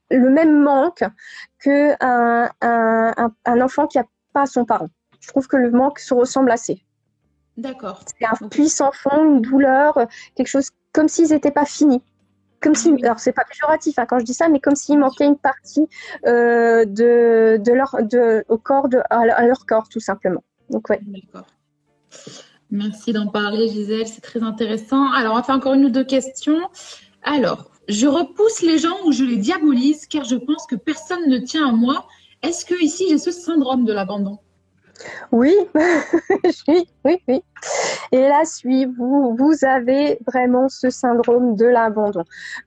le 0.10 0.30
même 0.30 0.62
manque 0.62 1.04
que 1.60 1.94
un, 2.02 2.50
un, 2.62 3.32
un 3.46 3.62
enfant 3.62 3.88
qui 3.88 3.98
a 3.98 4.06
pas 4.34 4.46
son 4.46 4.66
parent 4.66 4.90
je 5.22 5.28
trouve 5.30 5.48
que 5.48 5.56
le 5.56 5.72
manque 5.72 6.00
se 6.00 6.14
ressemble 6.14 6.52
assez. 6.52 6.84
D'accord. 7.58 8.04
C'est 8.06 8.26
un 8.26 8.48
puissant 8.48 8.92
fond, 8.92 9.26
une 9.26 9.42
douleur, 9.42 9.98
quelque 10.36 10.48
chose 10.48 10.70
comme 10.94 11.08
s'ils 11.08 11.30
n'étaient 11.30 11.52
pas 11.52 11.66
finis. 11.66 12.02
Comme 12.62 12.76
si, 12.76 12.94
alors 13.04 13.20
c'est 13.20 13.34
pas 13.34 13.44
péjoratif 13.44 13.98
hein, 13.98 14.06
quand 14.08 14.20
je 14.20 14.26
dis 14.26 14.36
ça, 14.36 14.48
mais 14.48 14.60
comme 14.60 14.76
s'il 14.76 15.00
manquait 15.00 15.26
une 15.26 15.38
partie 15.38 15.88
euh, 16.28 16.86
de, 16.86 17.58
de 17.58 17.72
leur, 17.72 17.96
de, 18.02 18.46
au 18.50 18.58
corps, 18.58 18.88
de, 18.88 19.00
à, 19.10 19.46
leur 19.48 19.66
corps 19.66 19.90
tout 19.90 20.00
simplement. 20.00 20.44
Donc 20.70 20.90
ouais. 20.90 21.00
D'accord. 21.02 21.48
Merci 22.70 23.14
d'en 23.14 23.28
parler, 23.28 23.68
Gisèle, 23.68 24.08
c'est 24.08 24.22
très 24.22 24.44
intéressant. 24.44 25.12
Alors 25.12 25.34
on 25.34 25.38
va 25.38 25.44
faire 25.44 25.56
encore 25.56 25.74
une 25.74 25.86
ou 25.86 25.90
deux 25.90 26.04
questions. 26.04 26.60
Alors, 27.24 27.72
je 27.88 28.08
repousse 28.08 28.62
les 28.62 28.78
gens 28.78 28.96
ou 29.06 29.12
je 29.12 29.24
les 29.24 29.38
diabolise 29.38 30.06
car 30.06 30.24
je 30.24 30.36
pense 30.36 30.66
que 30.68 30.76
personne 30.76 31.28
ne 31.28 31.40
tient 31.40 31.68
à 31.68 31.72
moi. 31.72 32.08
Est-ce 32.44 32.64
que 32.64 32.76
ici 32.82 33.08
j'ai 33.10 33.18
ce 33.18 33.32
syndrome 33.32 33.86
de 33.86 33.94
l'abandon? 33.94 34.38
oui, 35.32 35.56
oui, 36.68 36.88
oui, 37.06 37.24
oui. 37.28 37.44
Hélas, 38.12 38.62
oui, 38.66 38.86
vous, 38.98 39.36
vous 39.38 39.66
avez 39.66 40.20
vraiment 40.28 40.68
ce 40.70 40.90
syndrome 40.90 41.56
de 41.56 41.66
l'abandon. 41.66 42.24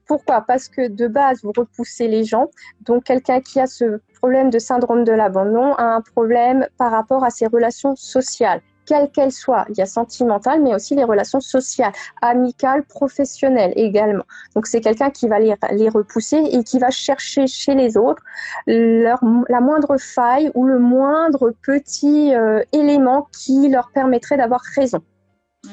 Pourquoi? 0.07 0.41
Parce 0.41 0.67
que 0.67 0.87
de 0.87 1.07
base, 1.07 1.43
vous 1.43 1.51
repoussez 1.55 2.07
les 2.07 2.23
gens. 2.23 2.49
Donc, 2.81 3.03
quelqu'un 3.03 3.41
qui 3.41 3.59
a 3.59 3.67
ce 3.67 3.99
problème 4.15 4.49
de 4.49 4.59
syndrome 4.59 5.03
de 5.03 5.11
l'abandon 5.11 5.73
a 5.75 5.83
un 5.83 6.01
problème 6.01 6.67
par 6.77 6.91
rapport 6.91 7.23
à 7.23 7.29
ses 7.29 7.47
relations 7.47 7.95
sociales 7.95 8.61
quelles 8.85 9.09
qu'elles 9.09 9.31
soient. 9.31 9.65
Il 9.69 9.77
y 9.77 9.81
a 9.81 9.85
sentimentales, 9.85 10.61
mais 10.61 10.73
aussi 10.73 10.95
les 10.95 11.03
relations 11.03 11.39
sociales, 11.39 11.93
amicales, 12.21 12.83
professionnelles 12.83 13.73
également. 13.75 14.23
Donc 14.55 14.67
c'est 14.67 14.81
quelqu'un 14.81 15.09
qui 15.09 15.27
va 15.27 15.39
les, 15.39 15.55
les, 15.71 15.89
repousser 15.89 16.37
et 16.37 16.63
qui 16.63 16.79
va 16.79 16.89
chercher 16.89 17.47
chez 17.47 17.75
les 17.75 17.97
autres 17.97 18.21
leur, 18.67 19.19
la 19.49 19.61
moindre 19.61 19.97
faille 19.97 20.51
ou 20.55 20.65
le 20.65 20.79
moindre 20.79 21.53
petit 21.63 22.33
euh, 22.33 22.61
élément 22.71 23.27
qui 23.31 23.69
leur 23.69 23.91
permettrait 23.91 24.37
d'avoir 24.37 24.61
raison. 24.75 24.99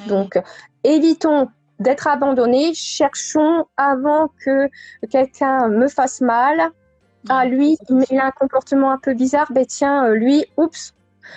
Donc 0.08 0.40
évitons 0.84 1.48
d'être 1.78 2.06
abandonnés, 2.06 2.74
cherchons 2.74 3.66
avant 3.76 4.28
que 4.44 4.68
quelqu'un 5.10 5.68
me 5.68 5.88
fasse 5.88 6.20
mal. 6.20 6.70
Ah, 7.28 7.44
lui, 7.44 7.76
il 7.88 8.18
a 8.18 8.26
un 8.26 8.30
comportement 8.30 8.90
un 8.90 8.98
peu 8.98 9.14
bizarre, 9.14 9.52
ben 9.52 9.64
tiens, 9.64 10.06
euh, 10.06 10.14
lui, 10.14 10.44
oups, 10.56 10.94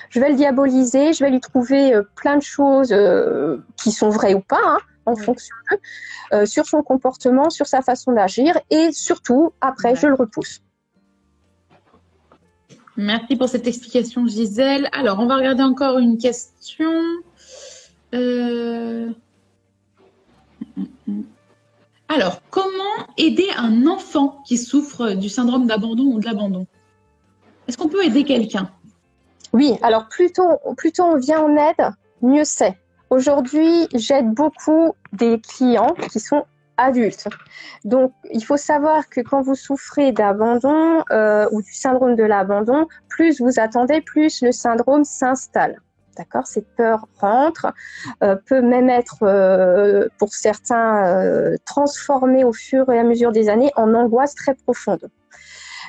je 0.09 0.19
vais 0.19 0.29
le 0.29 0.35
diaboliser, 0.35 1.13
je 1.13 1.23
vais 1.23 1.29
lui 1.29 1.39
trouver 1.39 1.93
euh, 1.93 2.03
plein 2.15 2.37
de 2.37 2.43
choses 2.43 2.91
euh, 2.91 3.57
qui 3.77 3.91
sont 3.91 4.09
vraies 4.09 4.33
ou 4.33 4.41
pas, 4.41 4.61
hein, 4.63 4.77
en 5.05 5.15
fonction 5.15 5.55
de, 5.71 5.77
euh, 6.35 6.45
sur 6.45 6.65
son 6.65 6.81
comportement, 6.81 7.49
sur 7.49 7.67
sa 7.67 7.81
façon 7.81 8.11
d'agir, 8.13 8.57
et 8.69 8.91
surtout, 8.91 9.53
après, 9.61 9.95
je 9.95 10.07
le 10.07 10.15
repousse. 10.15 10.61
Merci 12.97 13.35
pour 13.35 13.49
cette 13.49 13.67
explication, 13.67 14.25
Gisèle. 14.25 14.89
Alors, 14.93 15.19
on 15.19 15.25
va 15.25 15.35
regarder 15.35 15.63
encore 15.63 15.97
une 15.97 16.17
question. 16.17 16.89
Alors, 22.07 22.41
comment 22.49 22.73
aider 23.17 23.47
un 23.57 23.87
enfant 23.87 24.41
qui 24.47 24.57
souffre 24.57 25.11
du 25.11 25.27
syndrome 25.27 25.67
d'abandon 25.67 26.03
ou 26.05 26.19
de 26.19 26.25
l'abandon? 26.25 26.67
Est-ce 27.67 27.77
qu'on 27.77 27.89
peut 27.89 28.05
aider 28.05 28.23
quelqu'un? 28.23 28.69
Oui, 29.53 29.77
alors 29.81 30.07
plus 30.07 30.31
tôt, 30.31 30.59
on 30.63 31.17
vient 31.17 31.41
en 31.41 31.55
aide, 31.55 31.91
mieux 32.21 32.45
c'est. 32.45 32.77
Aujourd'hui, 33.09 33.87
j'aide 33.93 34.31
beaucoup 34.31 34.93
des 35.13 35.39
clients 35.39 35.93
qui 36.11 36.19
sont 36.19 36.45
adulte. 36.77 37.27
Donc, 37.83 38.13
il 38.31 38.43
faut 38.43 38.57
savoir 38.57 39.07
que 39.09 39.21
quand 39.21 39.41
vous 39.41 39.55
souffrez 39.55 40.11
d'abandon 40.11 41.03
euh, 41.11 41.47
ou 41.51 41.61
du 41.61 41.73
syndrome 41.73 42.15
de 42.15 42.23
l'abandon, 42.23 42.87
plus 43.07 43.39
vous 43.39 43.59
attendez, 43.59 44.01
plus 44.01 44.41
le 44.41 44.51
syndrome 44.51 45.03
s'installe. 45.03 45.79
D'accord? 46.17 46.47
Cette 46.47 46.67
peur 46.75 47.07
rentre, 47.19 47.67
euh, 48.23 48.35
peut 48.35 48.61
même 48.61 48.89
être, 48.89 49.23
euh, 49.23 50.07
pour 50.17 50.33
certains, 50.33 51.05
euh, 51.05 51.55
transformée 51.65 52.43
au 52.43 52.53
fur 52.53 52.89
et 52.89 52.99
à 52.99 53.03
mesure 53.03 53.31
des 53.31 53.49
années 53.49 53.71
en 53.75 53.93
angoisse 53.93 54.33
très 54.33 54.55
profonde. 54.55 55.09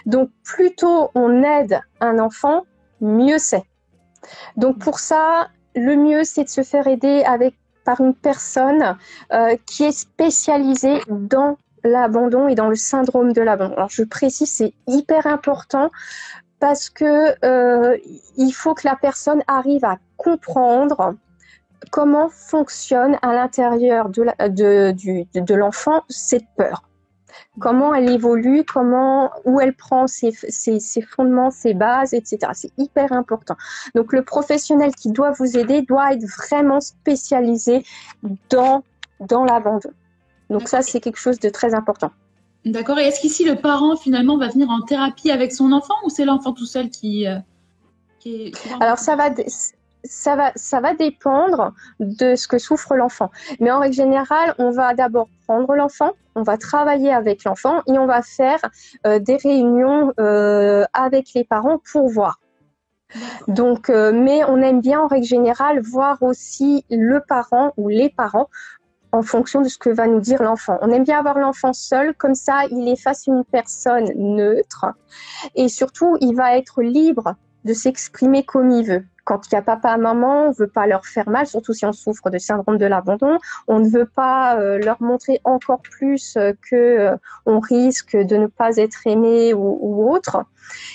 Donc, 0.05 0.31
plus 0.45 0.75
tôt 0.75 1.11
on 1.15 1.43
aide 1.43 1.81
un 2.01 2.19
enfant, 2.19 2.65
mieux 3.01 3.39
c'est. 3.39 3.65
Donc, 4.57 4.79
pour 4.79 4.99
ça, 4.99 5.49
le 5.75 5.97
mieux, 5.97 6.25
c'est 6.25 6.45
de 6.45 6.49
se 6.49 6.63
faire 6.63 6.87
aider 6.87 7.23
avec, 7.25 7.55
par 7.85 8.01
une 8.01 8.15
personne 8.15 8.97
qui 9.67 9.85
est 9.85 9.93
spécialisée 9.93 11.01
dans 11.09 11.59
l'abandon 11.85 12.49
et 12.49 12.55
dans 12.55 12.69
le 12.69 12.75
syndrome 12.75 13.33
de 13.33 13.43
l'abandon. 13.43 13.75
Alors, 13.77 13.91
je 13.91 14.03
précise, 14.03 14.51
c'est 14.51 14.73
hyper 14.89 15.27
important 15.27 15.91
parce 16.59 16.91
que 16.91 17.35
euh, 17.45 17.97
il 18.37 18.53
faut 18.53 18.75
que 18.75 18.87
la 18.87 18.97
personne 18.97 19.43
arrive 19.47 19.85
à 19.85 19.99
comprendre 20.17 21.15
comment 21.91 22.29
fonctionne 22.29 23.19
à 23.23 23.35
l'intérieur 23.35 24.09
de, 24.09 24.25
de, 24.49 25.41
de, 25.41 25.55
l'enfant 25.55 26.03
cette 26.09 26.47
peur. 26.57 26.83
Comment 27.59 27.95
elle 27.95 28.11
évolue, 28.11 28.65
comment, 28.65 29.31
où 29.45 29.61
elle 29.61 29.75
prend 29.75 30.07
ses, 30.07 30.33
ses, 30.33 30.81
ses 30.81 31.03
fondements, 31.03 31.51
ses 31.51 31.75
bases, 31.75 32.15
etc. 32.15 32.53
C'est 32.55 32.73
hyper 32.79 33.13
important. 33.13 33.57
Donc 33.95 34.13
le 34.13 34.23
professionnel 34.23 34.95
qui 34.95 35.11
doit 35.11 35.33
vous 35.33 35.57
aider 35.57 35.83
doit 35.83 36.13
être 36.13 36.25
vraiment 36.25 36.81
spécialisé 36.81 37.85
dans, 38.51 38.85
dans 39.21 39.45
l'abandon. 39.45 39.91
Donc 40.51 40.69
ça, 40.69 40.83
c'est 40.83 41.01
quelque 41.01 41.19
chose 41.19 41.39
de 41.41 41.49
très 41.49 41.75
important. 41.75 42.11
D'accord. 42.65 42.99
Et 42.99 43.05
est-ce 43.05 43.21
qu'ici 43.21 43.45
le 43.45 43.57
parent 43.57 43.97
finalement 43.97 44.39
va 44.39 44.49
venir 44.49 44.69
en 44.69 44.83
thérapie 44.83 45.31
avec 45.31 45.53
son 45.53 45.73
enfant 45.73 45.95
ou 46.05 46.11
c'est 46.11 46.25
l'enfant 46.25 46.53
tout 46.53 46.67
seul 46.67 46.91
qui, 46.91 47.27
euh, 47.27 47.39
qui, 48.19 48.53
Alors 48.81 48.99
ça 48.99 49.15
va, 49.15 49.31
ça 50.09 50.37
va, 50.37 50.53
ça 50.55 50.81
va 50.81 50.95
dépendre 50.95 51.73
de 52.01 52.35
ce 52.37 52.49
que 52.49 52.59
souffre 52.59 52.95
l'enfant. 52.95 53.31
Mais 53.61 53.71
en 53.71 53.81
règle 53.81 53.95
générale, 53.95 54.55
on 54.59 54.71
va 54.71 54.95
d'abord 54.95 55.29
prendre 55.47 55.75
l'enfant, 55.75 56.13
on 56.35 56.43
va 56.43 56.57
travailler 56.59 57.13
avec 57.13 57.45
l'enfant 57.45 57.83
et 57.87 57.99
on 57.99 58.07
va 58.07 58.23
faire 58.23 58.61
euh, 59.07 59.19
des 59.19 59.37
réunions 59.37 60.13
euh, 60.19 60.85
avec 60.93 61.35
les 61.35 61.45
parents 61.45 61.81
pour 61.93 62.09
voir. 62.09 62.41
Donc, 63.47 63.89
mais 63.89 64.43
on 64.45 64.57
aime 64.57 64.81
bien 64.81 65.01
en 65.01 65.07
règle 65.07 65.27
générale 65.27 65.81
voir 65.81 66.21
aussi 66.23 66.85
le 66.91 67.21
parent 67.21 67.73
ou 67.77 67.89
les 67.89 68.11
parents 68.11 68.49
en 69.13 69.23
fonction 69.23 69.63
de 69.63 69.69
ce 69.69 69.79
que 69.79 69.91
va 69.91 70.07
nous 70.07 70.21
dire 70.21 70.43
l'enfant. 70.43 70.79
On 70.83 70.91
aime 70.91 71.05
bien 71.05 71.19
avoir 71.19 71.39
l'enfant 71.39 71.73
seul, 71.73 72.15
comme 72.15 72.35
ça 72.35 72.67
il 72.71 72.89
est 72.89 73.01
face 73.01 73.27
à 73.27 73.33
une 73.33 73.45
personne 73.45 74.11
neutre 74.17 74.87
et 75.55 75.69
surtout 75.69 76.17
il 76.21 76.35
va 76.35 76.57
être 76.57 76.83
libre 76.83 77.35
de 77.65 77.73
s'exprimer 77.73 78.45
comme 78.45 78.71
il 78.71 78.87
veut. 78.87 79.05
Quand 79.27 79.41
il 79.49 79.55
y 79.55 79.59
a 79.59 79.63
papa, 79.63 79.97
maman, 79.97 80.45
on 80.45 80.49
ne 80.51 80.55
veut 80.55 80.69
pas 80.69 80.87
leur 80.87 81.05
faire 81.05 81.29
mal, 81.29 81.49
surtout 81.49 81.73
si 81.73 81.85
on 81.85 81.93
souffre 81.93 82.31
de 82.31 82.39
syndrome 82.39 82.79
de 82.79 82.87
l'abandon. 82.87 83.39
On 83.67 83.81
ne 83.81 83.89
veut 83.89 84.07
pas 84.07 84.57
euh, 84.57 84.79
leur 84.79 85.03
montrer 85.03 85.41
encore 85.43 85.83
plus 85.83 86.37
euh, 86.37 86.53
que 86.71 86.77
euh, 86.77 87.17
on 87.45 87.59
risque 87.59 88.17
de 88.17 88.37
ne 88.37 88.47
pas 88.47 88.77
être 88.77 89.05
aimé 89.05 89.53
ou, 89.53 89.79
ou 89.81 90.15
autre. 90.15 90.45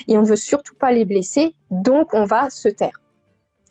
Et 0.07 0.17
on 0.17 0.21
ne 0.21 0.27
veut 0.27 0.37
surtout 0.37 0.75
pas 0.75 0.93
les 0.93 1.03
blesser, 1.03 1.55
donc 1.71 2.13
on 2.13 2.23
va 2.23 2.49
se 2.49 2.69
taire. 2.69 3.01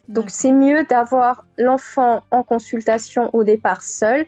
Donc 0.09 0.27
c'est 0.29 0.53
mieux 0.53 0.85
d'avoir 0.85 1.47
l'enfant 1.57 2.23
en 2.31 2.43
consultation 2.43 3.31
au 3.33 3.45
départ 3.45 3.81
seul 3.83 4.27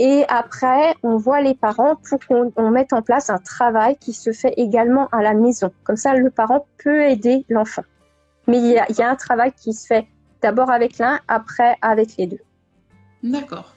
et 0.00 0.24
après, 0.28 0.94
on 1.02 1.18
voit 1.18 1.42
les 1.42 1.54
parents 1.54 1.94
pour 2.08 2.18
qu'on 2.26 2.70
mette 2.70 2.94
en 2.94 3.02
place 3.02 3.28
un 3.28 3.36
travail 3.36 3.96
qui 3.98 4.14
se 4.14 4.32
fait 4.32 4.54
également 4.56 5.08
à 5.12 5.22
la 5.22 5.34
maison. 5.34 5.70
Comme 5.84 5.96
ça, 5.96 6.14
le 6.14 6.30
parent 6.30 6.66
peut 6.82 7.02
aider 7.02 7.44
l'enfant. 7.50 7.82
Mais 8.50 8.58
il 8.58 8.96
y, 8.98 9.02
a, 9.02 9.08
un 9.08 9.14
travail 9.14 9.52
qui 9.52 9.72
se 9.72 9.86
fait 9.86 10.08
d'abord 10.42 10.70
avec 10.72 10.98
l'un, 10.98 11.20
après 11.28 11.76
avec 11.82 12.16
les 12.16 12.26
deux. 12.26 12.40
D'accord. 13.22 13.76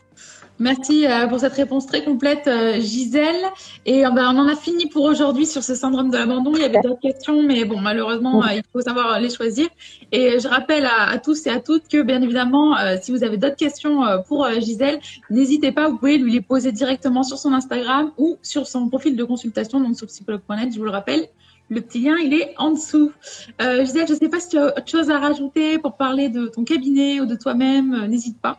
Merci 0.60 1.08
euh, 1.08 1.28
pour 1.28 1.39
cette 1.39 1.54
réponse 1.54 1.88
très 1.88 2.04
complète, 2.04 2.48
euh, 2.48 2.80
Gisèle. 2.80 3.44
Et 3.88 4.06
euh, 4.06 4.12
ben, 4.12 4.32
on 4.34 4.38
en 4.38 4.48
a 4.48 4.56
fini 4.56 4.86
pour 4.86 5.04
aujourd'hui 5.04 5.48
sur 5.48 5.63
ce 5.63 5.74
syndrome 5.74 6.12
de 6.12 6.18
l'abandon. 6.18 6.54
Il 6.56 6.62
y 6.62 6.66
avait 6.66 6.80
d'autres 6.80 7.00
questions, 7.00 7.42
mais 7.42 7.66
bon, 7.66 7.80
malheureusement, 7.80 8.46
il 8.48 8.62
faut 8.72 8.82
savoir 8.82 9.20
les 9.20 9.32
choisir. 9.32 9.68
Et 10.12 10.39
je 10.39 10.48
rappelle 10.48 10.86
à, 10.86 11.18
tous 11.18 11.48
et 11.48 11.50
à 11.50 11.60
toutes 11.60 11.88
que, 11.88 12.04
bien 12.04 12.22
évidemment, 12.22 12.76
si 13.02 13.12
vous 13.12 13.24
avez 13.24 13.38
d'autres 13.38 13.56
questions 13.56 14.02
pour 14.28 14.48
Gisèle, 14.60 15.00
n'hésitez 15.32 15.72
pas, 15.72 15.89
vous 15.89 15.98
pouvez 15.98 16.20
lui 16.20 16.32
les 16.32 16.42
poser 16.42 16.72
directement 16.72 17.24
sur 17.24 17.39
son 17.39 17.52
Instagram 17.54 18.12
ou 18.18 18.38
sur 18.44 18.68
son 18.68 18.89
profil 18.89 19.16
de 19.16 19.24
consultation, 19.24 19.80
donc 19.80 19.98
sur 19.98 20.08
psychologue.net, 20.08 20.72
je 20.72 20.78
vous 20.78 20.86
le 20.86 20.92
rappelle. 20.92 21.28
Le 21.70 21.82
petit 21.82 22.02
lien, 22.02 22.16
il 22.18 22.34
est 22.34 22.54
en 22.58 22.72
dessous. 22.72 23.12
Gisèle, 23.60 24.08
je 24.08 24.13
ne 24.13 24.20
sais 24.20 24.30
pas 24.30 24.39
si 24.39 24.50
tu 24.50 24.58
as 24.60 24.68
autre 24.68 24.88
chose 24.88 25.10
à 25.10 25.18
rajouter 25.20 25.80
pour 25.80 25.98
parler 25.98 26.30
de 26.30 26.48
ton 26.48 26.63
cabinet 26.63 27.20
ou 27.22 27.26
de 27.26 27.36
toi-même. 27.36 28.06
N'hésite 28.06 28.39
pas. 28.39 28.56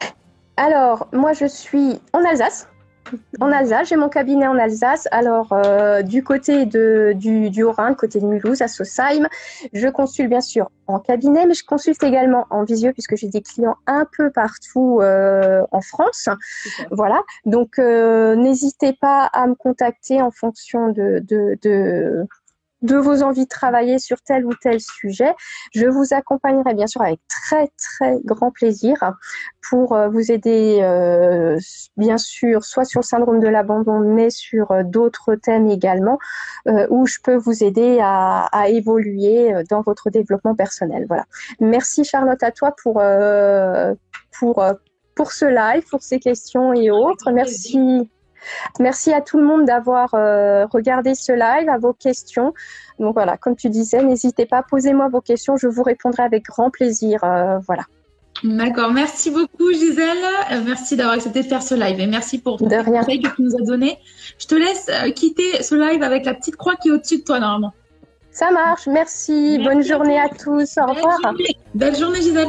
Alors, 0.57 1.09
moi, 1.13 1.33
je 1.33 1.47
suis 1.47 2.01
en 2.13 2.25
Alsace. 2.25 2.69
En 3.41 3.53
Alsace, 3.53 3.89
j'ai 3.89 3.97
mon 3.97 4.09
cabinet 4.09 4.47
en 4.47 4.57
Alsace. 4.57 5.09
Alors, 5.11 5.53
euh, 5.53 6.03
du 6.03 6.23
côté 6.23 6.65
de, 6.65 7.13
du, 7.15 7.51
du 7.51 7.63
Haut-Rhin, 7.63 7.95
côté 7.95 8.21
de 8.21 8.27
Mulhouse, 8.27 8.63
à 8.63 8.69
Sosheim, 8.69 9.29
je 9.73 9.89
consulte 9.89 10.31
bien 10.31 10.41
sûr 10.41 10.71
en 10.87 10.99
cabinet, 10.99 11.45
mais 11.47 11.55
je 11.55 11.65
consulte 11.65 12.03
également 12.03 12.47
en 12.51 12.65
visio 12.65 12.93
puisque 12.93 13.17
j'ai 13.17 13.29
des 13.29 13.43
clients 13.43 13.77
un 13.87 14.07
peu 14.17 14.31
partout 14.31 15.01
euh, 15.03 15.63
en 15.71 15.81
France. 15.81 16.29
Voilà. 16.91 17.23
Donc, 17.45 17.79
euh, 17.79 18.37
n'hésitez 18.37 18.95
pas 18.95 19.27
à 19.33 19.47
me 19.47 19.55
contacter 19.55 20.23
en 20.23 20.31
fonction 20.31 20.89
de, 20.89 21.23
de, 21.29 21.59
de 21.63 22.27
de 22.85 22.97
vos 22.97 23.23
envies 23.23 23.45
de 23.45 23.49
travailler 23.49 23.99
sur 23.99 24.21
tel 24.21 24.45
ou 24.47 24.53
tel 24.55 24.79
sujet. 24.81 25.35
Je 25.75 25.87
vous 25.87 26.13
accompagnerai 26.13 26.75
bien 26.75 26.87
sûr 26.87 27.03
avec 27.03 27.19
très 27.29 27.71
très 27.79 28.19
grand 28.25 28.51
plaisir 28.51 29.15
pour 29.69 29.95
euh, 29.95 30.09
vous 30.09 30.31
aider 30.31 30.81
euh, 30.83 31.59
bien 31.97 32.19
sûr 32.19 32.65
soit 32.65 32.85
sur 32.85 33.01
le 33.01 33.07
syndrome 33.07 33.41
de 33.41 33.49
l'abandon 33.49 34.01
mais 34.01 34.29
sur 34.29 34.71
euh, 34.71 34.83
d'autres 34.85 35.35
thèmes 35.35 35.69
également 35.69 36.19
où 36.91 37.07
je 37.07 37.19
peux 37.23 37.37
vous 37.37 37.63
aider 37.63 37.99
à, 38.01 38.47
à, 38.53 38.69
évoluer 38.69 39.53
dans 39.69 39.83
votre 39.83 40.11
développement 40.11 40.55
personnel. 40.55 41.05
Voilà. 41.09 41.25
Merci 41.61 42.05
Charlotte 42.05 42.43
à 42.43 42.51
toi 42.53 42.75
pour 42.83 43.03
pour 44.39 44.65
pour 45.15 45.33
ce 45.33 45.45
live, 45.45 45.85
pour 45.91 46.03
ces 46.03 46.19
questions 46.19 46.73
et 46.73 46.91
autres. 46.91 47.31
Merci 47.31 48.09
Merci 48.81 49.13
à 49.13 49.21
tout 49.21 49.39
le 49.39 49.45
monde 49.45 49.65
d'avoir 49.65 50.15
euh, 50.15 50.67
regardé 50.67 51.15
ce 51.15 51.33
live, 51.33 51.69
à 51.69 51.79
vos 51.79 51.93
questions. 51.93 52.55
Donc 52.99 53.15
voilà, 53.15 53.37
comme 53.37 53.57
tu 53.57 53.69
disais, 53.69 54.03
n'hésitez 54.03 54.47
pas, 54.47 54.63
posez-moi 54.63 55.09
vos 55.09 55.21
questions, 55.21 55.57
je 55.57 55.67
vous 55.67 55.83
répondrai 55.83 56.23
avec 56.23 56.45
grand 56.45 56.71
plaisir. 56.71 57.23
Euh, 57.25 57.59
voilà. 57.67 57.85
D'accord, 58.43 58.93
merci 58.93 59.31
beaucoup 59.31 59.73
Gisèle, 59.73 60.19
euh, 60.53 60.61
merci 60.67 60.97
d'avoir 60.97 61.15
accepté 61.15 61.43
de 61.43 61.49
faire 61.49 61.63
ce 61.63 61.75
live 61.75 62.01
et 62.01 62.07
merci 62.07 62.39
pour 62.39 62.59
ton 62.59 62.69
conseil 62.69 63.21
que 63.21 63.29
tu 63.35 63.43
nous 63.43 63.55
as 63.57 63.63
donné. 63.65 63.99
Je 64.39 64.47
te 64.47 64.55
laisse 64.55 64.91
quitter 65.15 65.63
ce 65.63 65.75
live 65.75 66.03
avec 66.03 66.25
la 66.27 66.35
petite 66.35 66.57
croix 66.57 66.75
qui 66.75 66.89
est 66.89 66.93
au-dessus 66.93 67.19
de 67.19 67.25
toi 67.25 67.39
normalement. 67.39 67.73
Ça 68.33 68.51
marche, 68.51 68.89
merci. 68.89 69.61
Bonne 69.63 69.85
journée 69.85 70.19
à 70.19 70.29
tous, 70.29 70.77
au 70.79 70.87
revoir. 70.87 71.35
Belle 71.75 71.97
journée 71.97 72.21
Gisèle. 72.21 72.49